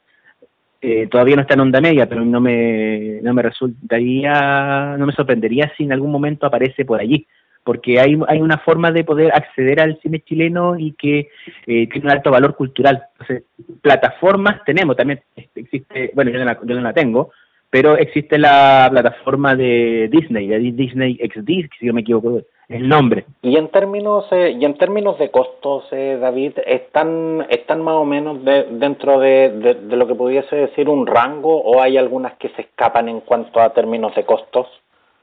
Eh, 0.86 1.06
todavía 1.10 1.36
no 1.36 1.42
está 1.42 1.54
en 1.54 1.60
onda 1.60 1.80
media, 1.80 2.06
pero 2.06 2.26
no 2.26 2.42
me, 2.42 3.18
no 3.22 3.32
me 3.32 3.40
resultaría, 3.40 4.96
no 4.98 5.06
me 5.06 5.14
sorprendería 5.14 5.72
si 5.76 5.84
en 5.84 5.94
algún 5.94 6.12
momento 6.12 6.44
aparece 6.44 6.84
por 6.84 7.00
allí, 7.00 7.26
porque 7.62 7.98
hay, 7.98 8.18
hay 8.28 8.42
una 8.42 8.58
forma 8.58 8.92
de 8.92 9.02
poder 9.02 9.32
acceder 9.34 9.80
al 9.80 9.98
cine 10.02 10.20
chileno 10.20 10.78
y 10.78 10.92
que 10.92 11.30
eh, 11.66 11.88
tiene 11.88 12.04
un 12.04 12.10
alto 12.10 12.30
valor 12.30 12.54
cultural. 12.54 13.02
Entonces, 13.12 13.44
plataformas 13.80 14.62
tenemos, 14.66 14.94
también 14.94 15.22
existe, 15.54 16.10
bueno, 16.14 16.30
yo 16.30 16.38
no 16.38 16.44
la, 16.44 16.58
yo 16.62 16.74
no 16.74 16.82
la 16.82 16.92
tengo, 16.92 17.30
pero 17.70 17.96
existe 17.96 18.36
la 18.36 18.86
plataforma 18.90 19.56
de 19.56 20.10
Disney, 20.12 20.48
de 20.48 20.58
Disney 20.58 21.16
XD, 21.16 21.70
si 21.78 21.86
no 21.86 21.94
me 21.94 22.02
equivoco 22.02 22.42
el 22.68 22.88
nombre. 22.88 23.26
Y 23.42 23.56
en 23.56 23.68
términos 23.68 24.26
eh, 24.30 24.56
y 24.58 24.64
en 24.64 24.74
términos 24.74 25.18
de 25.18 25.30
costos, 25.30 25.84
eh, 25.92 26.18
David, 26.20 26.52
están 26.66 27.46
están 27.50 27.82
más 27.82 27.94
o 27.94 28.04
menos 28.04 28.42
dentro 28.44 29.20
de, 29.20 29.50
de, 29.82 29.96
lo 29.96 30.06
que 30.06 30.14
pudiese 30.14 30.56
decir 30.56 30.88
un 30.88 31.06
rango 31.06 31.60
o 31.60 31.80
hay 31.82 31.96
algunas 31.96 32.34
que 32.34 32.48
se 32.50 32.62
escapan 32.62 33.08
en 33.08 33.20
cuanto 33.20 33.60
a 33.60 33.72
términos 33.72 34.14
de 34.14 34.24
costos. 34.24 34.66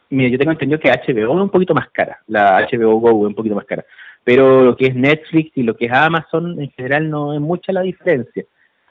Mira, 0.09 0.29
yo 0.29 0.37
tengo 0.37 0.51
entendido 0.51 0.79
que 0.79 0.91
HBO 0.91 1.35
es 1.35 1.41
un 1.41 1.49
poquito 1.49 1.73
más 1.73 1.89
cara, 1.89 2.19
la 2.27 2.67
HBO 2.69 2.95
Go 2.97 3.09
es 3.09 3.27
un 3.27 3.35
poquito 3.35 3.55
más 3.55 3.65
cara, 3.65 3.85
pero 4.23 4.61
lo 4.61 4.75
que 4.75 4.87
es 4.87 4.95
Netflix 4.95 5.51
y 5.55 5.63
lo 5.63 5.75
que 5.75 5.85
es 5.85 5.91
Amazon 5.91 6.61
en 6.61 6.69
general 6.71 7.09
no 7.09 7.33
es 7.33 7.39
mucha 7.39 7.71
la 7.71 7.81
diferencia. 7.81 8.43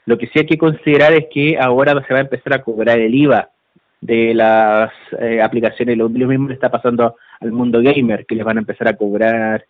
Lo 0.05 0.17
que 0.17 0.27
sí 0.27 0.39
hay 0.39 0.47
que 0.47 0.57
considerar 0.57 1.13
es 1.13 1.27
que 1.31 1.57
ahora 1.59 1.93
se 2.05 2.13
va 2.13 2.19
a 2.19 2.23
empezar 2.23 2.53
a 2.53 2.63
cobrar 2.63 2.99
el 2.99 3.13
IVA 3.13 3.49
de 4.01 4.33
las 4.33 4.91
eh, 5.19 5.41
aplicaciones. 5.41 5.97
Lo, 5.97 6.09
mismo 6.09 6.47
le 6.47 6.55
está 6.55 6.69
pasando 6.69 7.15
al 7.39 7.51
mundo 7.51 7.81
gamer, 7.81 8.25
que 8.25 8.35
les 8.35 8.43
van 8.45 8.57
a 8.57 8.61
empezar 8.61 8.87
a 8.87 8.97
cobrar 8.97 9.65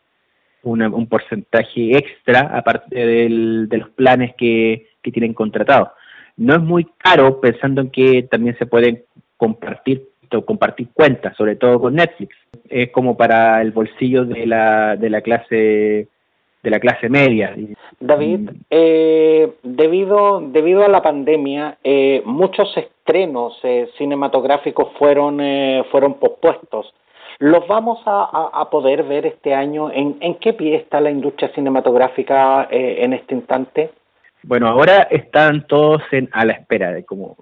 un 0.63 1.07
porcentaje 1.07 1.97
extra 1.97 2.41
aparte 2.55 2.95
del, 2.95 3.67
de 3.67 3.77
los 3.77 3.89
planes 3.89 4.35
que, 4.37 4.89
que 5.01 5.11
tienen 5.11 5.33
contratados. 5.33 5.89
No 6.37 6.53
es 6.53 6.61
muy 6.61 6.87
caro 6.97 7.41
pensando 7.41 7.81
en 7.81 7.89
que 7.89 8.23
también 8.29 8.55
se 8.57 8.67
pueden 8.67 9.03
compartir 9.37 10.11
compartir 10.39 10.87
cuentas, 10.93 11.35
sobre 11.35 11.57
todo 11.57 11.81
con 11.81 11.95
Netflix. 11.95 12.33
Es 12.69 12.89
como 12.91 13.17
para 13.17 13.61
el 13.61 13.71
bolsillo 13.71 14.23
de 14.23 14.45
la, 14.45 14.95
de 14.95 15.09
la 15.09 15.19
clase 15.19 16.07
de 16.63 16.69
la 16.69 16.79
clase 16.79 17.09
media. 17.09 17.55
David, 17.99 18.39
mm. 18.39 18.59
eh, 18.69 19.51
debido, 19.63 20.41
debido 20.41 20.83
a 20.83 20.89
la 20.89 21.01
pandemia, 21.01 21.77
eh, 21.83 22.21
muchos 22.25 22.75
estrenos 22.77 23.57
eh, 23.63 23.89
cinematográficos 23.97 24.89
fueron, 24.97 25.39
fueron 25.91 26.15
pospuestos. 26.15 26.93
¿Los 27.39 27.67
vamos 27.67 27.99
a, 28.05 28.67
poder 28.69 29.03
ver 29.03 29.25
este 29.25 29.55
año? 29.55 29.89
¿En, 29.91 30.17
¿En, 30.19 30.35
qué 30.35 30.53
pie 30.53 30.75
está 30.75 31.01
la 31.01 31.09
industria 31.09 31.51
cinematográfica 31.55 32.67
en 32.69 33.13
este 33.13 33.33
instante? 33.33 33.89
Bueno, 34.43 34.67
ahora 34.67 35.07
están 35.09 35.65
todos 35.65 36.03
en, 36.11 36.29
a 36.33 36.45
la 36.45 36.53
espera 36.53 36.91
de 36.91 37.03
cómo 37.03 37.35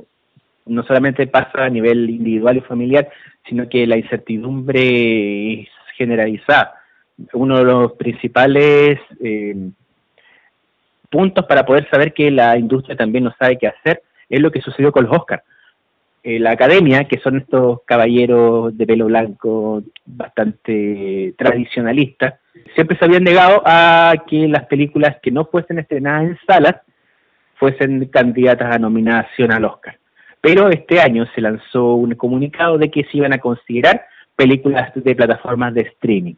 no 0.66 0.84
solamente 0.84 1.28
pasa 1.28 1.66
a 1.66 1.70
nivel 1.70 2.10
individual 2.10 2.58
y 2.58 2.62
familiar, 2.62 3.10
sino 3.48 3.68
que 3.68 3.86
la 3.88 3.98
incertidumbre 3.98 5.62
es 5.62 5.70
generalizada 5.98 6.79
uno 7.34 7.58
de 7.58 7.64
los 7.64 7.94
principales 7.94 9.00
eh, 9.22 9.56
puntos 11.10 11.46
para 11.46 11.66
poder 11.66 11.90
saber 11.90 12.14
que 12.14 12.32
la 12.32 12.58
industria 12.58 12.96
también 12.96 13.24
no 13.24 13.34
sabe 13.38 13.58
qué 13.58 13.68
hacer 13.68 14.04
es 14.30 14.40
lo 14.40 14.52
que 14.52 14.62
sucedió 14.62 14.92
con 14.92 15.06
los 15.06 15.18
Oscars. 15.18 15.44
Eh, 16.22 16.38
la 16.38 16.52
academia, 16.52 17.06
que 17.06 17.20
son 17.20 17.38
estos 17.38 17.82
caballeros 17.86 18.78
de 18.78 18.86
pelo 18.86 19.06
blanco 19.06 19.82
bastante 20.06 21.34
tradicionalistas, 21.38 22.36
siempre 22.76 22.98
se 22.98 23.06
habían 23.06 23.24
negado 23.24 23.62
a 23.66 24.14
que 24.28 24.48
las 24.48 24.66
películas 24.66 25.18
que 25.22 25.32
no 25.32 25.46
fuesen 25.46 25.80
estrenadas 25.80 26.24
en 26.24 26.40
salas 26.46 26.76
fuesen 27.56 28.06
candidatas 28.08 28.76
a 28.76 28.80
nominación 28.80 29.52
al 29.52 29.66
Oscar. 29.66 29.98
Pero 30.42 30.70
este 30.70 31.00
año 31.02 31.26
se 31.34 31.42
lanzó 31.42 31.96
un 31.96 32.16
comunicado 32.16 32.78
de 32.78 32.90
que 32.92 33.04
se 33.06 33.18
iban 33.18 33.34
a 33.34 33.40
considerar 33.40 34.06
películas 34.36 34.92
de 34.96 35.16
plataformas 35.16 35.74
de 35.74 35.82
streaming. 35.82 36.36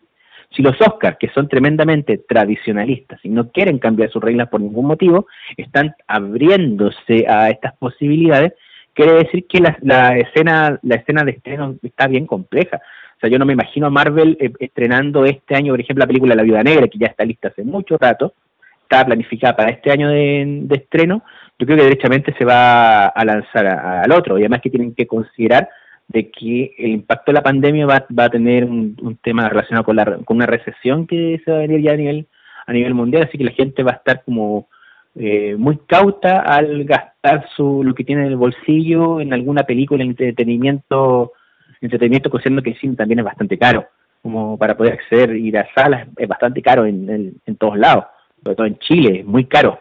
Si 0.56 0.62
los 0.62 0.80
Oscars, 0.82 1.18
que 1.18 1.30
son 1.30 1.48
tremendamente 1.48 2.18
tradicionalistas 2.18 3.20
y 3.24 3.30
no 3.30 3.52
quieren 3.52 3.80
cambiar 3.80 4.10
sus 4.10 4.22
reglas 4.22 4.50
por 4.50 4.60
ningún 4.60 4.86
motivo, 4.86 5.28
están 5.56 5.96
abriéndose 6.08 7.26
a 7.28 7.50
estas 7.50 7.74
posibilidades, 7.78 8.54
quiere 8.94 9.14
decir 9.14 9.46
que 9.48 9.60
la, 9.60 10.18
escena 10.18 10.78
la 10.82 10.96
escena 10.96 11.24
de 11.24 11.32
estreno 11.32 11.76
está 11.82 12.08
bien 12.08 12.26
compleja. 12.26 12.78
O 12.78 13.20
sea, 13.22 13.30
yo 13.30 13.40
no 13.40 13.46
me 13.46 13.54
imagino 13.54 13.88
a 13.88 13.92
Marvel 13.92 14.38
eh, 14.42 14.52
estrenando 14.60 15.26
este 15.26 15.56
año, 15.56 15.72
por 15.74 15.80
ejemplo, 15.80 16.04
la 16.04 16.08
película 16.08 16.36
La 16.36 16.44
Viuda 16.44 16.64
Negra, 16.64 16.88
que 16.88 16.98
ya 16.98 17.08
está 17.08 17.24
lista 17.24 17.48
hace 17.48 17.64
mucho 17.64 17.98
rato, 17.98 18.34
está 18.82 19.06
planificada 19.06 19.56
para 19.56 19.72
este 19.72 19.90
año 19.90 20.10
de, 20.10 20.68
estreno, 20.72 21.24
yo 21.58 21.66
creo 21.66 21.78
que 21.78 21.84
derechamente 21.84 22.34
se 22.38 22.44
va 22.44 23.06
a 23.06 23.24
lanzar 23.24 23.68
al 23.68 24.12
otro, 24.12 24.38
y 24.38 24.42
además 24.42 24.62
que 24.62 24.70
tienen 24.70 24.94
que 24.94 25.08
considerar 25.08 25.70
de 26.12 26.30
que 26.30 26.74
el 26.78 26.92
impacto 26.92 27.32
de 27.32 27.36
la 27.36 27.44
pandemia 27.44 27.86
va, 27.86 28.06
va 28.18 28.26
a 28.26 28.30
tener 28.30 28.66
un, 28.66 29.18
tema 29.22 29.48
relacionado 29.48 29.86
con, 29.86 29.96
la, 29.96 30.06
con 30.26 30.38
una 30.38 30.46
recesión 30.46 31.08
que 31.08 31.42
se 31.44 31.52
va 31.52 31.58
a 31.58 31.62
venir 31.62 31.82
ya 31.82 31.94
a 31.94 31.98
nivel, 31.98 32.28
a 32.68 32.74
nivel 32.74 32.94
mundial, 32.94 33.24
así 33.24 33.38
que 33.38 33.44
la 33.44 33.52
gente 33.52 33.84
va 33.84 33.92
a 33.92 33.96
estar 33.96 34.24
como 34.24 34.68
eh, 35.16 35.56
muy 35.58 35.78
cauta 35.88 36.42
al 36.42 36.84
gastar 36.86 37.48
su, 37.56 37.84
lo 37.84 37.94
que 37.94 38.04
tiene 38.04 38.24
en 38.24 38.28
el 38.30 38.38
bolsillo 38.38 39.22
en 39.22 39.34
alguna 39.34 39.64
película, 39.64 40.04
entretenimiento, 40.04 41.34
entretenimiento 41.80 42.30
considerando 42.30 42.64
que 42.64 42.72
el 42.72 42.80
cine 42.80 42.96
también 42.96 43.20
es 43.20 43.26
bastante 43.26 43.58
caro, 43.58 43.88
como 44.22 44.58
para 44.58 44.76
poder 44.76 44.94
acceder, 44.94 45.36
ir 45.36 45.58
a 45.58 45.68
salas, 45.74 46.08
es 46.18 46.28
bastante 46.28 46.62
caro 46.62 46.86
en, 46.86 47.40
en, 47.46 47.56
todos 47.56 47.78
lados, 47.78 48.06
sobre 48.44 48.56
todo 48.56 48.68
en 48.68 48.80
Chile, 48.80 49.20
es 49.20 49.26
muy 49.26 49.46
caro. 49.46 49.80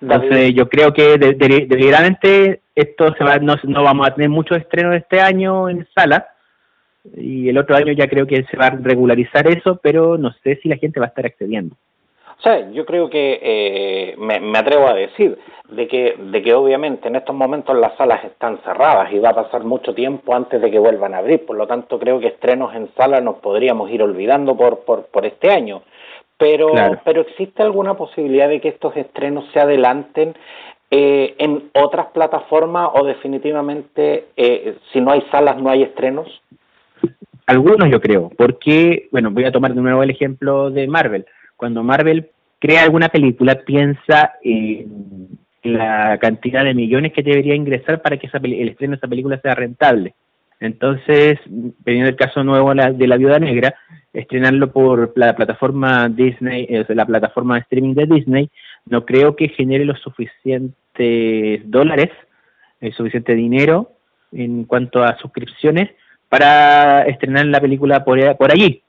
Entonces 0.00 0.54
yo 0.54 0.68
creo 0.68 0.92
que 0.92 1.16
deliberadamente 1.16 2.60
esto 2.74 3.14
se 3.16 3.24
va, 3.24 3.38
no, 3.38 3.54
no 3.64 3.82
vamos 3.82 4.06
a 4.06 4.14
tener 4.14 4.28
muchos 4.28 4.58
estrenos 4.58 4.94
este 4.94 5.20
año 5.20 5.68
en 5.68 5.86
sala 5.94 6.28
y 7.14 7.48
el 7.48 7.58
otro 7.58 7.76
año 7.76 7.92
ya 7.92 8.08
creo 8.08 8.26
que 8.26 8.44
se 8.44 8.56
va 8.56 8.66
a 8.66 8.70
regularizar 8.70 9.46
eso, 9.48 9.78
pero 9.82 10.18
no 10.18 10.32
sé 10.42 10.56
si 10.56 10.68
la 10.68 10.76
gente 10.76 11.00
va 11.00 11.06
a 11.06 11.08
estar 11.08 11.26
accediendo. 11.26 11.76
O 12.38 12.42
sea, 12.42 12.70
yo 12.70 12.84
creo 12.84 13.08
que 13.08 13.40
eh, 13.42 14.14
me, 14.18 14.58
atrevo 14.58 14.86
a 14.86 14.94
decir 14.94 15.38
de 15.70 15.88
que, 15.88 16.16
de 16.18 16.42
que 16.42 16.52
obviamente 16.52 17.08
en 17.08 17.16
estos 17.16 17.34
momentos 17.34 17.74
las 17.76 17.96
salas 17.96 18.22
están 18.24 18.58
cerradas 18.58 19.10
y 19.10 19.18
va 19.18 19.30
a 19.30 19.34
pasar 19.34 19.64
mucho 19.64 19.94
tiempo 19.94 20.34
antes 20.34 20.60
de 20.60 20.70
que 20.70 20.78
vuelvan 20.78 21.14
a 21.14 21.18
abrir, 21.18 21.46
por 21.46 21.56
lo 21.56 21.66
tanto 21.66 21.98
creo 21.98 22.20
que 22.20 22.26
estrenos 22.26 22.74
en 22.74 22.90
sala 22.94 23.22
nos 23.22 23.36
podríamos 23.36 23.90
ir 23.90 24.02
olvidando 24.02 24.54
por, 24.54 24.80
por, 24.80 25.06
por 25.06 25.24
este 25.24 25.50
año. 25.50 25.82
Pero, 26.38 26.72
pero 27.04 27.22
existe 27.22 27.62
alguna 27.62 27.94
posibilidad 27.94 28.48
de 28.48 28.60
que 28.60 28.68
estos 28.68 28.94
estrenos 28.96 29.46
se 29.52 29.60
adelanten 29.60 30.34
eh, 30.90 31.34
en 31.38 31.70
otras 31.72 32.06
plataformas 32.08 32.90
o 32.94 33.04
definitivamente 33.04 34.26
eh, 34.36 34.76
si 34.92 35.00
no 35.00 35.10
hay 35.10 35.22
salas 35.32 35.60
no 35.60 35.68
hay 35.70 35.82
estrenos? 35.82 36.28
Algunos 37.46 37.90
yo 37.90 38.00
creo, 38.00 38.30
porque, 38.36 39.08
bueno, 39.10 39.30
voy 39.30 39.44
a 39.44 39.52
tomar 39.52 39.74
de 39.74 39.80
nuevo 39.80 40.02
el 40.02 40.10
ejemplo 40.10 40.70
de 40.70 40.86
Marvel. 40.86 41.26
Cuando 41.56 41.82
Marvel 41.82 42.30
crea 42.58 42.82
alguna 42.82 43.08
película, 43.08 43.54
piensa 43.64 44.34
en 44.42 45.28
la 45.62 46.18
cantidad 46.18 46.64
de 46.64 46.74
millones 46.74 47.12
que 47.12 47.22
debería 47.22 47.54
ingresar 47.54 48.02
para 48.02 48.16
que 48.16 48.26
esa 48.26 48.38
el 48.38 48.68
estreno 48.68 48.92
de 48.92 48.96
esa 48.98 49.08
película 49.08 49.40
sea 49.40 49.54
rentable. 49.54 50.14
Entonces, 50.60 51.38
teniendo 51.84 52.08
el 52.08 52.16
caso 52.16 52.42
nuevo 52.42 52.72
de 52.74 53.06
la 53.06 53.16
Viuda 53.16 53.38
Negra, 53.38 53.74
estrenarlo 54.12 54.72
por 54.72 55.12
la 55.16 55.36
plataforma 55.36 56.08
Disney, 56.08 56.66
eh, 56.68 56.84
la 56.88 57.04
plataforma 57.04 57.54
de 57.54 57.60
streaming 57.60 57.94
de 57.94 58.06
Disney, 58.06 58.50
no 58.86 59.04
creo 59.04 59.36
que 59.36 59.48
genere 59.48 59.84
los 59.84 60.00
suficientes 60.00 61.60
dólares, 61.64 62.10
el 62.80 62.94
suficiente 62.94 63.34
dinero 63.34 63.92
en 64.32 64.64
cuanto 64.64 65.02
a 65.02 65.16
suscripciones 65.18 65.90
para 66.28 67.02
estrenar 67.02 67.46
la 67.46 67.60
película 67.60 68.04
por, 68.04 68.36
por 68.36 68.52
allí. 68.52 68.82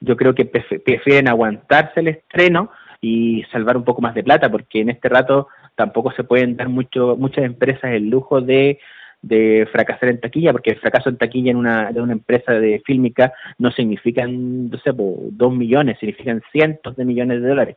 Yo 0.00 0.16
creo 0.16 0.34
que 0.34 0.44
prefieren 0.44 1.28
aguantarse 1.28 2.00
el 2.00 2.08
estreno 2.08 2.70
y 3.00 3.44
salvar 3.50 3.76
un 3.76 3.84
poco 3.84 4.02
más 4.02 4.14
de 4.14 4.22
plata, 4.22 4.50
porque 4.50 4.80
en 4.80 4.90
este 4.90 5.08
rato 5.08 5.48
tampoco 5.74 6.12
se 6.12 6.24
pueden 6.24 6.56
dar 6.56 6.68
mucho, 6.68 7.16
muchas 7.16 7.44
empresas 7.44 7.92
el 7.92 8.10
lujo 8.10 8.40
de 8.40 8.78
de 9.22 9.68
fracasar 9.70 10.08
en 10.08 10.20
taquilla, 10.20 10.52
porque 10.52 10.70
el 10.70 10.80
fracaso 10.80 11.10
en 11.10 11.18
taquilla 11.18 11.50
en 11.50 11.56
una, 11.56 11.92
de 11.92 12.00
una 12.00 12.12
empresa 12.12 12.52
de 12.52 12.80
fílmica 12.84 13.32
no 13.58 13.70
significan, 13.70 14.70
no 14.70 14.78
sé, 14.78 14.92
dos 14.94 15.52
millones, 15.52 15.98
significan 15.98 16.42
cientos 16.52 16.96
de 16.96 17.04
millones 17.04 17.42
de 17.42 17.48
dólares. 17.48 17.76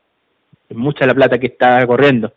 Es 0.70 0.78
mucha 0.78 1.06
la 1.06 1.14
plata 1.14 1.38
que 1.38 1.48
está 1.48 1.86
corriendo. 1.86 2.32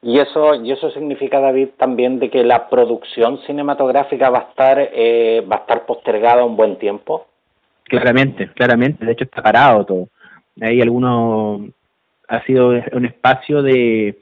Y 0.00 0.18
eso, 0.20 0.54
y 0.54 0.70
eso 0.70 0.90
significa, 0.90 1.40
David, 1.40 1.70
también 1.76 2.20
de 2.20 2.30
que 2.30 2.44
la 2.44 2.68
producción 2.70 3.38
cinematográfica 3.46 4.30
va 4.30 4.38
a 4.38 4.50
estar, 4.50 4.90
eh, 4.92 5.44
va 5.50 5.56
a 5.56 5.60
estar 5.60 5.86
postergada 5.86 6.44
un 6.44 6.56
buen 6.56 6.76
tiempo. 6.78 7.26
Claramente, 7.84 8.48
claramente. 8.54 9.04
De 9.04 9.12
hecho, 9.12 9.24
está 9.24 9.42
parado 9.42 9.84
todo. 9.84 10.08
Hay 10.60 10.80
algunos, 10.80 11.62
ha 12.28 12.42
sido 12.44 12.68
un 12.92 13.06
espacio 13.06 13.62
de, 13.62 14.18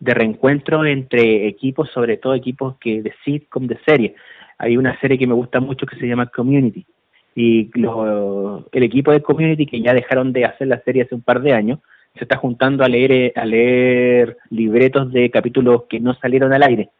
de 0.00 0.14
reencuentro 0.14 0.84
entre 0.84 1.46
equipos, 1.46 1.90
sobre 1.90 2.16
todo 2.16 2.34
equipos 2.34 2.76
que 2.80 3.02
de 3.02 3.12
sitcom, 3.24 3.66
de 3.66 3.78
serie. 3.84 4.14
Hay 4.58 4.76
una 4.76 4.98
serie 5.00 5.18
que 5.18 5.26
me 5.26 5.34
gusta 5.34 5.60
mucho 5.60 5.86
que 5.86 5.96
se 5.96 6.08
llama 6.08 6.26
Community. 6.26 6.86
Y 7.34 7.70
el 7.74 8.82
equipo 8.82 9.12
de 9.12 9.22
Community, 9.22 9.66
que 9.66 9.80
ya 9.80 9.94
dejaron 9.94 10.32
de 10.32 10.46
hacer 10.46 10.66
la 10.66 10.80
serie 10.80 11.02
hace 11.02 11.14
un 11.14 11.22
par 11.22 11.40
de 11.40 11.52
años, 11.52 11.78
se 12.16 12.24
está 12.24 12.36
juntando 12.36 12.82
a 12.82 12.88
leer, 12.88 13.32
a 13.36 13.44
leer 13.44 14.36
libretos 14.48 15.12
de 15.12 15.30
capítulos 15.30 15.84
que 15.88 16.00
no 16.00 16.14
salieron 16.14 16.52
al 16.52 16.62
aire. 16.62 16.90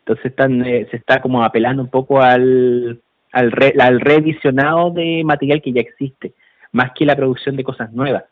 Entonces 0.00 0.26
están, 0.26 0.64
eh, 0.66 0.86
se 0.90 0.98
está 0.98 1.22
como 1.22 1.42
apelando 1.42 1.82
un 1.82 1.88
poco 1.88 2.20
al, 2.20 3.00
al, 3.32 3.52
al 3.80 4.00
revisionado 4.00 4.90
de 4.90 5.22
material 5.24 5.62
que 5.62 5.72
ya 5.72 5.80
existe, 5.80 6.34
más 6.72 6.92
que 6.92 7.06
la 7.06 7.16
producción 7.16 7.56
de 7.56 7.64
cosas 7.64 7.92
nuevas. 7.92 8.24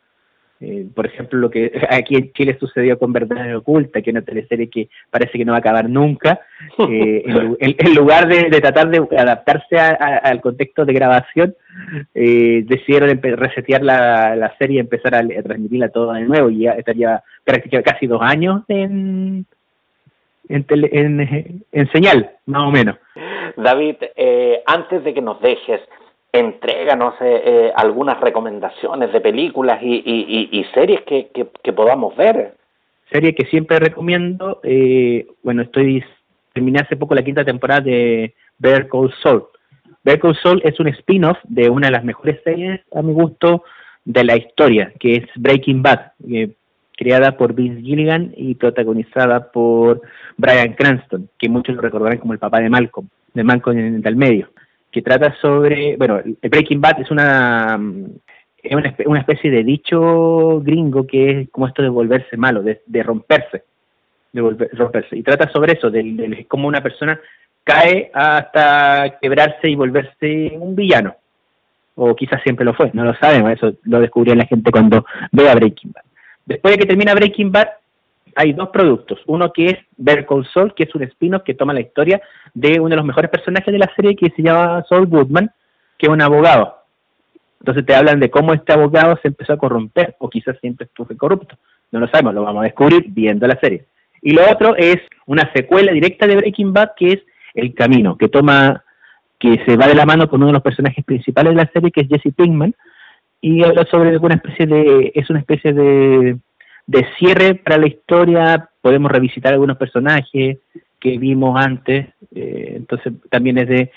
Eh, 0.64 0.87
por 0.95 1.07
ejemplo, 1.07 1.40
lo 1.40 1.50
que 1.50 1.73
aquí 1.90 2.14
en 2.14 2.33
Chile 2.33 2.57
sucedió 2.61 2.97
con 2.97 3.12
Verdad 3.12 3.57
Oculta, 3.57 4.00
que 4.00 4.11
es 4.11 4.14
una 4.14 4.25
teleserie 4.25 4.71
que 4.71 4.88
parece 5.11 5.37
que 5.37 5.45
no 5.45 5.52
va 5.52 5.59
a 5.59 5.61
acabar 5.61 5.88
nunca, 5.88 6.40
eh, 6.88 7.25
en, 7.59 7.95
lugar 7.97 8.28
de, 8.28 8.49
tratar 8.61 8.88
de 8.88 9.04
adaptarse 9.19 9.76
al 9.76 10.40
contexto 10.40 10.85
de 10.85 10.92
grabación, 10.92 11.57
eh, 12.14 12.62
decidieron 12.64 13.21
resetear 13.21 13.83
la, 13.83 14.54
serie 14.57 14.76
y 14.76 14.81
empezar 14.81 15.16
a, 15.16 15.26
transmitirla 15.42 15.88
toda 15.88 16.19
de 16.19 16.26
nuevo, 16.26 16.49
y 16.49 16.61
ya 16.61 16.73
estaría 16.73 17.21
casi 17.85 18.07
dos 18.07 18.23
años 18.23 18.62
en, 18.69 19.45
en, 20.49 21.64
en 21.73 21.90
señal, 21.90 22.31
más 22.47 22.69
o 22.69 22.71
menos. 22.71 22.97
David, 23.57 23.97
antes 24.66 25.02
de 25.02 25.12
que 25.12 25.23
nos 25.23 25.40
dejes, 25.40 25.81
entréganos 26.32 27.14
eh, 27.20 27.42
eh, 27.44 27.72
algunas 27.76 28.18
recomendaciones 28.20 29.12
de 29.12 29.20
películas 29.20 29.80
y, 29.82 30.64
series 30.74 31.02
que, 31.02 31.72
podamos 31.72 32.16
ver. 32.16 32.54
Serie 33.10 33.34
que 33.34 33.44
siempre 33.46 33.78
recomiendo, 33.78 34.60
eh, 34.62 35.26
bueno, 35.42 35.62
estoy 35.62 36.02
terminé 36.54 36.80
hace 36.80 36.96
poco 36.96 37.14
la 37.14 37.22
quinta 37.22 37.44
temporada 37.44 37.82
de 37.82 38.34
Bear 38.58 38.88
Call 38.88 39.12
Saul. 39.22 39.44
Bear 40.02 40.18
Call 40.18 40.36
Saul 40.42 40.62
es 40.64 40.80
un 40.80 40.88
spin-off 40.88 41.38
de 41.44 41.68
una 41.68 41.88
de 41.88 41.92
las 41.92 42.04
mejores 42.04 42.40
series, 42.42 42.80
a 42.94 43.02
mi 43.02 43.12
gusto, 43.12 43.64
de 44.04 44.24
la 44.24 44.36
historia, 44.36 44.92
que 44.98 45.16
es 45.16 45.24
Breaking 45.36 45.82
Bad, 45.82 46.12
creada 46.96 47.36
por 47.36 47.54
Vince 47.54 47.82
Gilligan 47.82 48.32
y 48.36 48.54
protagonizada 48.54 49.52
por 49.52 50.00
Brian 50.38 50.72
Cranston, 50.72 51.28
que 51.38 51.48
muchos 51.48 51.76
lo 51.76 51.82
recordarán 51.82 52.18
como 52.18 52.32
el 52.32 52.38
papá 52.38 52.60
de 52.60 52.70
Malcolm, 52.70 53.08
de 53.34 53.44
Malcolm 53.44 53.78
en 53.78 54.02
el 54.04 54.16
medio 54.16 54.48
que 54.92 55.02
trata 55.02 55.34
sobre, 55.40 55.96
bueno, 55.96 56.20
Breaking 56.42 56.80
Bad 56.80 57.00
es 57.00 57.11
una 57.11 57.80
es 58.62 59.06
una, 59.06 59.18
especie 59.18 59.50
de 59.50 59.64
dicho 59.64 60.61
gringo 60.61 61.04
que 61.04 61.30
es 61.30 61.50
como 61.50 61.66
esto 61.66 61.82
de 61.82 61.88
volverse 61.88 62.37
malo, 62.37 62.62
de, 62.62 63.02
romperse, 63.02 63.64
de 64.32 64.40
romperse. 64.72 65.16
Y 65.16 65.22
trata 65.25 65.50
sobre 65.50 65.72
eso, 65.72 65.90
de, 65.90 66.02
de 66.04 66.46
cómo 66.46 66.68
una 66.68 66.80
persona 66.80 67.18
cae 67.64 68.11
hasta 68.14 69.18
quebrarse 69.20 69.68
y 69.68 69.75
volverse 69.75 70.52
un 70.58 70.76
villano. 70.76 71.16
O 71.96 72.14
quizás 72.14 72.40
siempre 72.42 72.64
lo 72.64 72.72
fue, 72.72 72.90
no 72.94 73.04
lo 73.04 73.14
sabemos, 73.14 73.52
eso 73.52 73.75
lo 73.82 74.00
descubrió 74.00 74.34
la 74.34 74.46
gente 74.46 74.70
cuando 74.70 75.04
ve 75.32 75.50
a 75.50 75.54
Breaking 75.54 75.92
Bad. 75.92 76.04
Después 76.46 76.75
de 76.75 76.78
que 76.78 76.87
termina 76.87 77.14
Breaking 77.14 77.50
Bad, 77.50 77.68
hay 78.34 78.52
dos 78.52 78.68
productos. 78.70 79.20
Uno 79.26 79.52
que 79.52 79.66
es 79.66 79.78
Better 79.96 80.26
Call 80.26 80.46
Saul, 80.52 80.74
que 80.74 80.84
es 80.84 80.94
un 80.94 81.02
spin-off 81.02 81.42
que 81.42 81.54
toma 81.54 81.72
la 81.72 81.80
historia 81.80 82.20
de 82.54 82.80
uno 82.80 82.90
de 82.90 82.96
los 82.96 83.04
mejores 83.04 83.30
personajes 83.30 83.72
de 83.72 83.78
la 83.78 83.92
serie 83.94 84.16
que 84.16 84.30
se 84.30 84.42
llama 84.42 84.84
Saul 84.88 85.06
Goodman, 85.06 85.50
que 85.98 86.06
es 86.06 86.12
un 86.12 86.22
abogado. 86.22 86.78
Entonces 87.60 87.86
te 87.86 87.94
hablan 87.94 88.18
de 88.18 88.30
cómo 88.30 88.52
este 88.52 88.72
abogado 88.72 89.16
se 89.22 89.28
empezó 89.28 89.52
a 89.52 89.58
corromper, 89.58 90.16
o 90.18 90.28
quizás 90.28 90.58
siempre 90.60 90.86
estuvo 90.86 91.16
corrupto. 91.16 91.56
No 91.92 92.00
lo 92.00 92.08
sabemos, 92.08 92.34
lo 92.34 92.42
vamos 92.42 92.62
a 92.62 92.64
descubrir 92.64 93.04
viendo 93.08 93.46
la 93.46 93.58
serie. 93.60 93.84
Y 94.20 94.32
lo 94.32 94.50
otro 94.50 94.74
es 94.76 94.96
una 95.26 95.52
secuela 95.52 95.92
directa 95.92 96.26
de 96.26 96.36
Breaking 96.36 96.72
Bad, 96.72 96.90
que 96.96 97.12
es 97.12 97.18
El 97.54 97.74
Camino, 97.74 98.16
que 98.16 98.28
toma, 98.28 98.82
que 99.38 99.62
se 99.64 99.76
va 99.76 99.86
de 99.86 99.94
la 99.94 100.06
mano 100.06 100.28
con 100.28 100.40
uno 100.40 100.48
de 100.48 100.54
los 100.54 100.62
personajes 100.62 101.04
principales 101.04 101.54
de 101.54 101.62
la 101.62 101.70
serie, 101.72 101.90
que 101.90 102.00
es 102.02 102.08
Jesse 102.08 102.34
Pinkman, 102.34 102.74
y 103.40 103.62
habla 103.64 103.84
sobre 103.90 104.10
alguna 104.10 104.36
especie 104.36 104.66
de, 104.66 105.12
es 105.14 105.28
una 105.28 105.40
especie 105.40 105.72
de, 105.72 106.36
de 106.86 107.06
cierre 107.18 107.54
para 107.54 107.78
la 107.78 107.86
historia, 107.86 108.68
podemos 108.80 109.10
revisitar 109.10 109.52
algunos 109.52 109.76
personajes 109.76 110.58
que 110.98 111.18
vimos 111.18 111.58
antes, 111.58 112.08
eh, 112.34 112.74
entonces 112.76 113.12
también 113.28 113.58
es 113.58 113.68
de, 113.68 113.90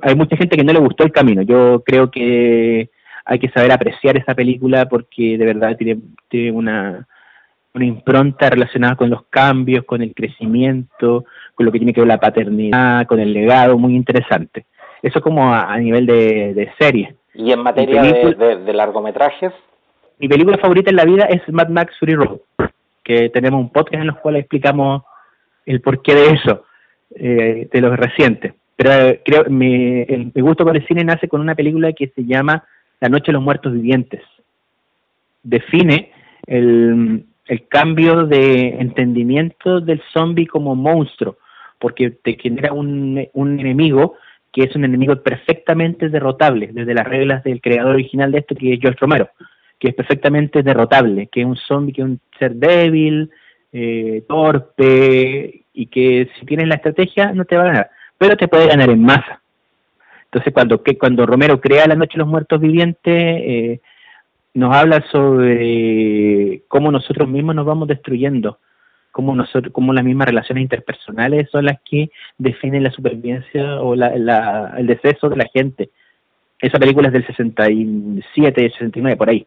hay 0.00 0.14
mucha 0.14 0.36
gente 0.36 0.56
que 0.56 0.64
no 0.64 0.72
le 0.72 0.80
gustó 0.80 1.04
el 1.04 1.12
camino. 1.12 1.42
Yo 1.42 1.82
creo 1.84 2.10
que 2.10 2.90
hay 3.24 3.38
que 3.38 3.50
saber 3.50 3.72
apreciar 3.72 4.16
esa 4.16 4.34
película 4.34 4.88
porque 4.88 5.36
de 5.36 5.44
verdad 5.44 5.76
tiene, 5.76 6.50
una, 6.50 7.06
una 7.74 7.84
impronta 7.84 8.50
relacionada 8.50 8.96
con 8.96 9.10
los 9.10 9.24
cambios, 9.26 9.84
con 9.84 10.02
el 10.02 10.14
crecimiento, 10.14 11.24
con 11.54 11.66
lo 11.66 11.72
que 11.72 11.78
tiene 11.78 11.92
que 11.92 12.00
ver 12.00 12.08
la 12.08 12.20
paternidad, 12.20 13.06
con 13.06 13.20
el 13.20 13.32
legado, 13.32 13.78
muy 13.78 13.94
interesante. 13.94 14.66
Eso 15.02 15.20
como 15.20 15.52
a, 15.52 15.76
nivel 15.78 16.06
de, 16.06 16.70
serie. 16.78 17.16
¿Y 17.34 17.52
en 17.52 17.60
materia 17.60 18.02
de, 18.02 18.72
largometrajes? 18.72 19.52
Mi 20.22 20.28
película 20.28 20.56
favorita 20.56 20.88
en 20.88 20.96
la 20.96 21.04
vida 21.04 21.24
es 21.24 21.42
Mad 21.48 21.68
Max 21.70 21.96
Fury 21.98 22.14
Road, 22.14 22.38
que 23.02 23.28
tenemos 23.30 23.60
un 23.60 23.70
podcast 23.70 24.02
en 24.02 24.02
el 24.02 24.14
cual 24.14 24.36
explicamos 24.36 25.02
el 25.66 25.80
porqué 25.80 26.14
de 26.14 26.26
eso, 26.30 26.64
eh, 27.16 27.68
de 27.72 27.80
los 27.80 27.96
recientes. 27.96 28.54
Pero 28.76 28.92
eh, 28.92 29.20
creo 29.24 29.46
mi, 29.50 30.02
el, 30.02 30.30
mi 30.32 30.40
gusto 30.40 30.64
por 30.64 30.76
el 30.76 30.86
cine 30.86 31.02
nace 31.02 31.26
con 31.26 31.40
una 31.40 31.56
película 31.56 31.92
que 31.92 32.06
se 32.14 32.24
llama 32.24 32.62
La 33.00 33.08
Noche 33.08 33.26
de 33.26 33.32
los 33.32 33.42
Muertos 33.42 33.72
Vivientes. 33.72 34.22
Define 35.42 36.12
el, 36.46 37.24
el 37.46 37.66
cambio 37.66 38.24
de 38.24 38.76
entendimiento 38.78 39.80
del 39.80 40.00
zombie 40.12 40.46
como 40.46 40.76
monstruo, 40.76 41.38
porque 41.80 42.10
te 42.10 42.34
genera 42.34 42.72
un, 42.72 43.26
un 43.32 43.58
enemigo 43.58 44.14
que 44.52 44.62
es 44.62 44.76
un 44.76 44.84
enemigo 44.84 45.16
perfectamente 45.16 46.10
derrotable, 46.10 46.68
desde 46.72 46.94
las 46.94 47.08
reglas 47.08 47.42
del 47.42 47.60
creador 47.60 47.94
original 47.94 48.30
de 48.30 48.38
esto, 48.38 48.54
que 48.54 48.74
es 48.74 48.80
George 48.80 49.00
Romero, 49.00 49.28
que 49.82 49.88
es 49.88 49.94
perfectamente 49.96 50.62
derrotable, 50.62 51.26
que 51.26 51.40
es 51.40 51.46
un 51.46 51.56
zombie, 51.56 51.92
que 51.92 52.02
es 52.02 52.06
un 52.06 52.20
ser 52.38 52.54
débil, 52.54 53.28
eh, 53.72 54.22
torpe, 54.28 55.64
y 55.74 55.86
que 55.86 56.28
si 56.38 56.46
tienes 56.46 56.68
la 56.68 56.76
estrategia 56.76 57.32
no 57.32 57.44
te 57.44 57.56
va 57.56 57.64
a 57.64 57.66
ganar 57.66 57.90
pero 58.22 58.36
te 58.36 58.46
puede 58.46 58.68
ganar 58.68 58.88
en 58.88 59.02
masa. 59.02 59.42
Entonces, 60.26 60.52
cuando, 60.54 60.80
que, 60.80 60.96
cuando 60.96 61.26
Romero 61.26 61.60
crea 61.60 61.88
La 61.88 61.96
Noche 61.96 62.12
de 62.14 62.18
los 62.20 62.28
Muertos 62.28 62.60
Vivientes, 62.60 63.02
eh, 63.04 63.80
nos 64.54 64.72
habla 64.72 65.04
sobre 65.10 66.62
cómo 66.68 66.92
nosotros 66.92 67.28
mismos 67.28 67.56
nos 67.56 67.66
vamos 67.66 67.88
destruyendo, 67.88 68.60
cómo, 69.10 69.34
nosotros, 69.34 69.72
cómo 69.72 69.92
las 69.92 70.04
mismas 70.04 70.28
relaciones 70.28 70.62
interpersonales 70.62 71.50
son 71.50 71.64
las 71.64 71.80
que 71.80 72.12
definen 72.38 72.84
la 72.84 72.92
supervivencia 72.92 73.80
o 73.80 73.96
la, 73.96 74.74
el 74.78 74.86
deceso 74.86 75.28
de 75.28 75.36
la 75.38 75.48
gente. 75.52 75.90
Esa 76.60 76.78
película 76.78 77.08
es 77.08 77.14
del 77.14 77.26
67, 77.26 78.70
69, 78.70 79.16
por 79.16 79.30
ahí. 79.30 79.44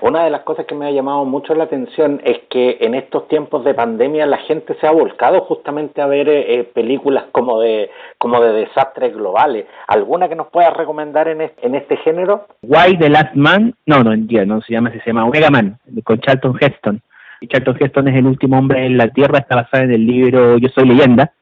Una 0.00 0.24
de 0.24 0.30
las 0.30 0.42
cosas 0.42 0.66
que 0.66 0.74
me 0.74 0.86
ha 0.86 0.90
llamado 0.90 1.24
mucho 1.24 1.54
la 1.54 1.64
atención 1.64 2.20
es 2.24 2.38
que 2.50 2.78
en 2.80 2.94
estos 2.94 3.26
tiempos 3.28 3.64
de 3.64 3.74
pandemia 3.74 4.26
la 4.26 4.38
gente 4.38 4.76
se 4.80 4.86
ha 4.86 4.90
volcado 4.90 5.40
justamente 5.42 6.00
a 6.00 6.06
ver 6.06 6.28
eh, 6.28 6.64
películas 6.72 7.24
como 7.32 7.60
de 7.60 7.90
como 8.18 8.40
de 8.40 8.52
desastres 8.52 9.14
globales. 9.14 9.66
¿Alguna 9.86 10.28
que 10.28 10.34
nos 10.34 10.48
puedas 10.48 10.76
recomendar 10.76 11.28
en 11.28 11.40
este, 11.40 11.66
en 11.66 11.74
este 11.74 11.96
género? 11.98 12.46
Why 12.62 12.96
the 12.98 13.08
Last 13.08 13.34
Man, 13.34 13.74
no, 13.86 14.02
no 14.02 14.12
entiendo, 14.12 14.56
no 14.56 14.60
se 14.62 14.72
llama 14.72 14.90
se 14.90 15.02
llama 15.04 15.24
Omega 15.24 15.50
Man, 15.50 15.78
con 16.04 16.20
Charlton 16.20 16.56
Heston. 16.60 17.00
Y 17.40 17.46
Charlton 17.46 17.76
Heston 17.80 18.08
es 18.08 18.16
el 18.16 18.26
último 18.26 18.58
hombre 18.58 18.86
en 18.86 18.96
la 18.96 19.08
Tierra, 19.08 19.38
está 19.38 19.56
basada 19.56 19.84
en 19.84 19.92
el 19.92 20.06
libro 20.06 20.58
Yo 20.58 20.68
Soy 20.70 20.88
Leyenda, 20.88 21.32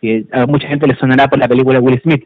que 0.00 0.24
a 0.32 0.46
mucha 0.46 0.68
gente 0.68 0.86
le 0.86 0.94
sonará 0.96 1.28
por 1.28 1.38
la 1.38 1.48
película 1.48 1.80
Will 1.80 2.00
Smith. 2.00 2.24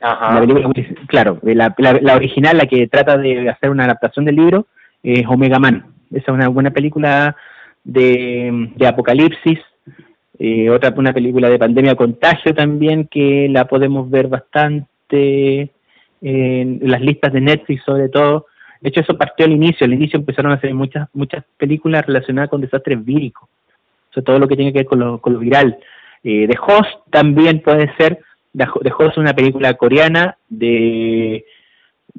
Ajá. 0.00 0.34
La 0.34 0.40
película, 0.40 0.70
claro, 1.06 1.38
la, 1.42 1.74
la 1.78 2.16
original, 2.16 2.58
la 2.58 2.66
que 2.66 2.86
trata 2.88 3.16
de 3.16 3.48
hacer 3.48 3.70
una 3.70 3.84
adaptación 3.84 4.24
del 4.24 4.36
libro, 4.36 4.66
es 5.06 5.26
Omega 5.28 5.58
Man. 5.58 5.86
Esa 6.10 6.32
es 6.32 6.34
una 6.34 6.48
buena 6.48 6.70
película 6.70 7.36
de, 7.84 8.72
apocalipsis. 8.86 9.60
Eh, 10.38 10.68
otra 10.68 10.92
una 10.96 11.12
película 11.12 11.48
de 11.48 11.58
pandemia 11.58 11.94
contagio 11.94 12.54
también 12.54 13.06
que 13.06 13.48
la 13.48 13.66
podemos 13.66 14.10
ver 14.10 14.28
bastante 14.28 15.70
en 16.20 16.80
las 16.82 17.00
listas 17.00 17.32
de 17.32 17.40
Netflix 17.40 17.84
sobre 17.84 18.08
todo. 18.08 18.46
De 18.80 18.88
hecho, 18.90 19.00
eso 19.00 19.16
partió 19.16 19.46
al 19.46 19.52
inicio. 19.52 19.86
Al 19.86 19.94
inicio 19.94 20.18
empezaron 20.18 20.52
a 20.52 20.56
hacer 20.56 20.74
muchas 20.74 21.08
muchas 21.14 21.44
películas 21.56 22.04
relacionadas 22.04 22.50
con 22.50 22.60
desastres 22.60 23.02
víricos. 23.04 23.48
sobre 24.10 24.24
todo 24.24 24.38
lo 24.40 24.48
que 24.48 24.56
tiene 24.56 24.72
que 24.72 24.80
ver 24.80 24.86
con 24.86 24.98
lo, 24.98 25.18
con 25.20 25.34
lo 25.34 25.38
viral. 25.38 25.78
Eh, 26.24 26.48
The 26.48 26.58
Host 26.60 27.10
también 27.10 27.60
puede 27.60 27.94
ser. 27.96 28.18
The 28.56 28.64
Host 28.98 29.12
es 29.12 29.18
una 29.18 29.34
película 29.34 29.74
coreana 29.74 30.36
de 30.48 31.44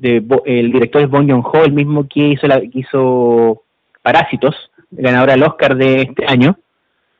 el 0.01 0.71
director 0.71 1.01
es 1.01 1.09
Bong 1.09 1.29
Joon-ho, 1.29 1.65
el 1.65 1.73
mismo 1.73 2.07
que 2.07 2.29
hizo, 2.29 2.47
la, 2.47 2.59
que 2.59 2.79
hizo 2.79 3.63
Parásitos, 4.01 4.55
ganadora 4.91 5.33
del 5.33 5.43
Oscar 5.43 5.75
de 5.75 6.01
este 6.03 6.25
año. 6.25 6.57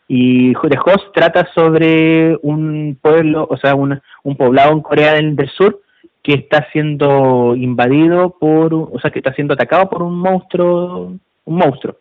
Y 0.08 0.54
The 0.54 0.78
Host 0.86 1.14
trata 1.14 1.50
sobre 1.54 2.38
un 2.42 2.98
pueblo, 3.02 3.48
o 3.50 3.58
sea, 3.58 3.76
un, 3.76 4.00
un 4.24 4.36
poblado 4.38 4.72
en 4.72 4.82
Corea 4.82 5.14
del, 5.14 5.36
del, 5.36 5.50
Sur 5.50 5.82
que 6.24 6.34
está 6.34 6.68
siendo 6.72 7.56
invadido 7.56 8.36
por, 8.40 8.74
o 8.74 9.00
sea, 9.02 9.12
que 9.12 9.20
está 9.20 9.34
siendo 9.34 9.54
atacado 9.54 9.90
por 9.90 10.04
un 10.04 10.18
monstruo, 10.18 11.14
un 11.46 11.56
monstruo 11.56 11.98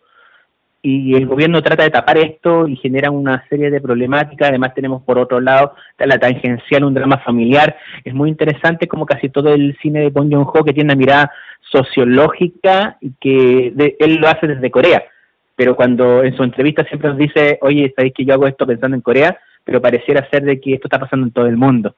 y 0.89 1.15
el 1.15 1.25
gobierno 1.25 1.61
trata 1.61 1.83
de 1.83 1.89
tapar 1.89 2.17
esto 2.17 2.65
y 2.65 2.77
genera 2.77 3.11
una 3.11 3.45
serie 3.49 3.69
de 3.69 3.81
problemáticas. 3.81 4.47
Además 4.47 4.73
tenemos 4.73 5.03
por 5.03 5.19
otro 5.19 5.41
lado 5.41 5.73
la 5.97 6.17
tangencial, 6.17 6.85
un 6.85 6.93
drama 6.93 7.17
familiar. 7.17 7.75
Es 8.05 8.13
muy 8.13 8.29
interesante 8.29 8.87
como 8.87 9.05
casi 9.05 9.27
todo 9.27 9.53
el 9.53 9.77
cine 9.81 9.99
de 9.99 10.09
Bong 10.11 10.31
Joon-ho 10.31 10.63
que 10.63 10.71
tiene 10.71 10.87
una 10.87 10.95
mirada 10.95 11.31
sociológica 11.59 12.97
y 13.01 13.11
que 13.19 13.73
él 13.99 14.15
lo 14.15 14.29
hace 14.29 14.47
desde 14.47 14.71
Corea. 14.71 15.03
Pero 15.57 15.75
cuando 15.75 16.23
en 16.23 16.37
su 16.37 16.43
entrevista 16.43 16.85
siempre 16.85 17.09
nos 17.09 17.17
dice, 17.17 17.59
oye, 17.63 17.91
sabéis 17.93 18.13
que 18.13 18.23
yo 18.23 18.35
hago 18.35 18.47
esto 18.47 18.65
pensando 18.65 18.95
en 18.95 19.01
Corea, 19.01 19.37
pero 19.65 19.81
pareciera 19.81 20.29
ser 20.29 20.43
de 20.43 20.61
que 20.61 20.75
esto 20.75 20.87
está 20.87 20.99
pasando 20.99 21.25
en 21.25 21.33
todo 21.33 21.47
el 21.47 21.57
mundo. 21.57 21.95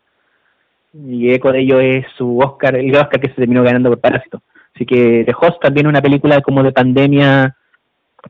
Y 0.94 1.32
eco 1.32 1.52
de 1.52 1.60
ello 1.60 1.80
es 1.80 2.08
su 2.18 2.40
Oscar, 2.40 2.76
el 2.76 2.96
Oscar 2.96 3.20
que 3.20 3.30
se 3.30 3.36
terminó 3.36 3.62
ganando 3.62 3.90
por 3.90 4.00
Parásito. 4.00 4.42
Así 4.74 4.84
que 4.88 5.24
The 5.26 5.36
Host 5.40 5.62
también 5.62 5.86
una 5.86 6.02
película 6.02 6.42
como 6.42 6.64
de 6.64 6.72
pandemia 6.72 7.56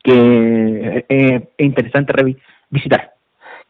que 0.03 1.05
es 1.07 1.43
interesante 1.57 2.13
visitar. 2.69 3.13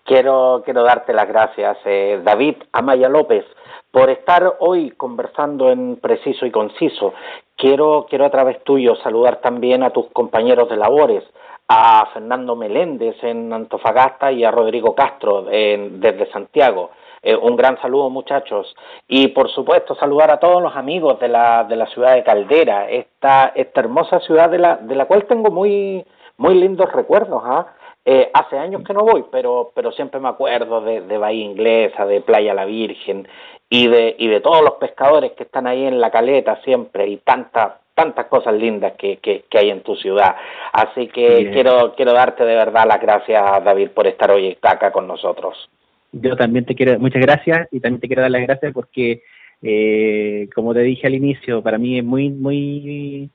Quiero, 0.03 0.63
quiero 0.65 0.83
darte 0.83 1.13
las 1.13 1.27
gracias, 1.27 1.77
eh, 1.85 2.19
David 2.23 2.55
Amaya 2.71 3.09
López, 3.09 3.45
por 3.91 4.09
estar 4.09 4.55
hoy 4.59 4.91
conversando 4.91 5.71
en 5.71 5.97
preciso 5.97 6.45
y 6.45 6.51
conciso. 6.51 7.13
Quiero, 7.55 8.07
quiero 8.09 8.25
a 8.25 8.31
través 8.31 8.63
tuyo 8.63 8.95
saludar 8.97 9.41
también 9.41 9.83
a 9.83 9.91
tus 9.91 10.07
compañeros 10.07 10.69
de 10.69 10.77
labores, 10.77 11.23
a 11.67 12.07
Fernando 12.13 12.55
Meléndez 12.55 13.23
en 13.23 13.53
Antofagasta 13.53 14.31
y 14.31 14.43
a 14.43 14.49
Rodrigo 14.49 14.95
Castro 14.95 15.43
desde 15.43 16.31
Santiago. 16.31 16.89
Eh, 17.21 17.35
un 17.35 17.55
gran 17.55 17.79
saludo 17.81 18.09
muchachos 18.09 18.75
y 19.07 19.27
por 19.29 19.49
supuesto 19.49 19.95
saludar 19.95 20.31
a 20.31 20.39
todos 20.39 20.61
los 20.61 20.75
amigos 20.75 21.19
de 21.19 21.27
la, 21.27 21.65
de 21.65 21.75
la 21.75 21.87
ciudad 21.87 22.13
de 22.13 22.23
Caldera, 22.23 22.89
esta, 22.89 23.51
esta 23.55 23.81
hermosa 23.81 24.19
ciudad 24.21 24.49
de 24.49 24.59
la, 24.59 24.77
de 24.77 24.95
la 24.95 25.05
cual 25.05 25.25
tengo 25.25 25.51
muy, 25.51 26.05
muy 26.37 26.55
lindos 26.55 26.91
recuerdos. 26.91 27.41
¿ah? 27.45 27.67
Eh, 28.05 28.31
hace 28.33 28.57
años 28.57 28.83
que 28.85 28.93
no 28.93 29.03
voy, 29.03 29.25
pero, 29.31 29.71
pero 29.75 29.91
siempre 29.91 30.19
me 30.19 30.29
acuerdo 30.29 30.81
de, 30.81 31.01
de 31.01 31.17
Bahía 31.17 31.45
Inglesa, 31.45 32.05
de 32.05 32.21
Playa 32.21 32.53
La 32.53 32.65
Virgen 32.65 33.27
y 33.69 33.87
de, 33.87 34.15
y 34.17 34.27
de 34.27 34.39
todos 34.39 34.61
los 34.61 34.75
pescadores 34.75 35.33
que 35.33 35.43
están 35.43 35.67
ahí 35.67 35.85
en 35.85 35.99
la 35.99 36.09
caleta 36.09 36.61
siempre 36.63 37.07
y 37.07 37.17
tantas 37.17 37.73
tantas 37.93 38.27
cosas 38.27 38.53
lindas 38.53 38.93
que, 38.97 39.17
que, 39.17 39.43
hay 39.57 39.69
en 39.71 39.83
tu 39.83 39.93
ciudad. 39.97 40.33
Así 40.71 41.07
que 41.07 41.51
quiero, 41.51 41.93
quiero 41.95 42.13
darte 42.13 42.45
de 42.45 42.55
verdad 42.55 42.85
las 42.87 43.01
gracias, 43.01 43.61
David, 43.61 43.89
por 43.89 44.07
estar 44.07 44.31
hoy 44.31 44.57
acá 44.61 44.89
con 44.93 45.05
nosotros. 45.05 45.69
Yo 46.11 46.35
también 46.35 46.65
te 46.65 46.75
quiero, 46.75 46.99
muchas 46.99 47.21
gracias 47.21 47.67
y 47.71 47.79
también 47.79 48.01
te 48.01 48.07
quiero 48.07 48.23
dar 48.23 48.31
las 48.31 48.41
gracias 48.41 48.73
porque, 48.73 49.21
eh, 49.61 50.49
como 50.55 50.73
te 50.73 50.81
dije 50.81 51.07
al 51.07 51.15
inicio, 51.15 51.61
para 51.61 51.77
mí 51.77 51.99
es 51.99 52.03
muy, 52.03 52.29
muy 52.29 53.29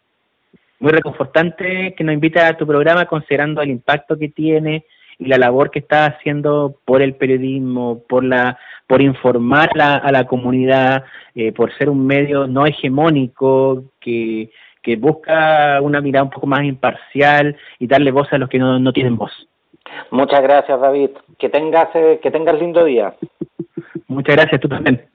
muy 0.84 0.92
reconfortante 0.92 1.94
que 1.96 2.04
nos 2.04 2.14
invita 2.14 2.46
a 2.46 2.56
tu 2.56 2.66
programa 2.66 3.06
considerando 3.06 3.62
el 3.62 3.70
impacto 3.70 4.18
que 4.18 4.28
tiene 4.28 4.84
y 5.18 5.26
la 5.26 5.38
labor 5.38 5.70
que 5.70 5.78
está 5.78 6.06
haciendo 6.06 6.76
por 6.84 7.00
el 7.00 7.14
periodismo, 7.14 8.02
por 8.08 8.22
la 8.24 8.58
por 8.86 9.00
informar 9.00 9.70
a 9.80 10.12
la 10.12 10.26
comunidad, 10.26 11.04
eh, 11.34 11.52
por 11.52 11.72
ser 11.78 11.88
un 11.88 12.06
medio 12.06 12.46
no 12.46 12.66
hegemónico 12.66 13.84
que, 13.98 14.50
que 14.82 14.96
busca 14.96 15.80
una 15.80 16.02
mirada 16.02 16.24
un 16.24 16.30
poco 16.30 16.46
más 16.46 16.64
imparcial 16.64 17.56
y 17.78 17.86
darle 17.86 18.10
voz 18.10 18.30
a 18.32 18.38
los 18.38 18.50
que 18.50 18.58
no, 18.58 18.78
no 18.78 18.92
tienen 18.92 19.16
voz. 19.16 19.32
Muchas 20.10 20.42
gracias, 20.42 20.80
David. 20.80 21.10
Que 21.38 21.48
tengas, 21.48 21.88
eh, 21.94 22.20
que 22.22 22.30
tengas 22.30 22.58
lindo 22.58 22.84
día. 22.84 23.14
Muchas 24.08 24.36
gracias, 24.36 24.60
tú 24.60 24.68
también. 24.68 25.02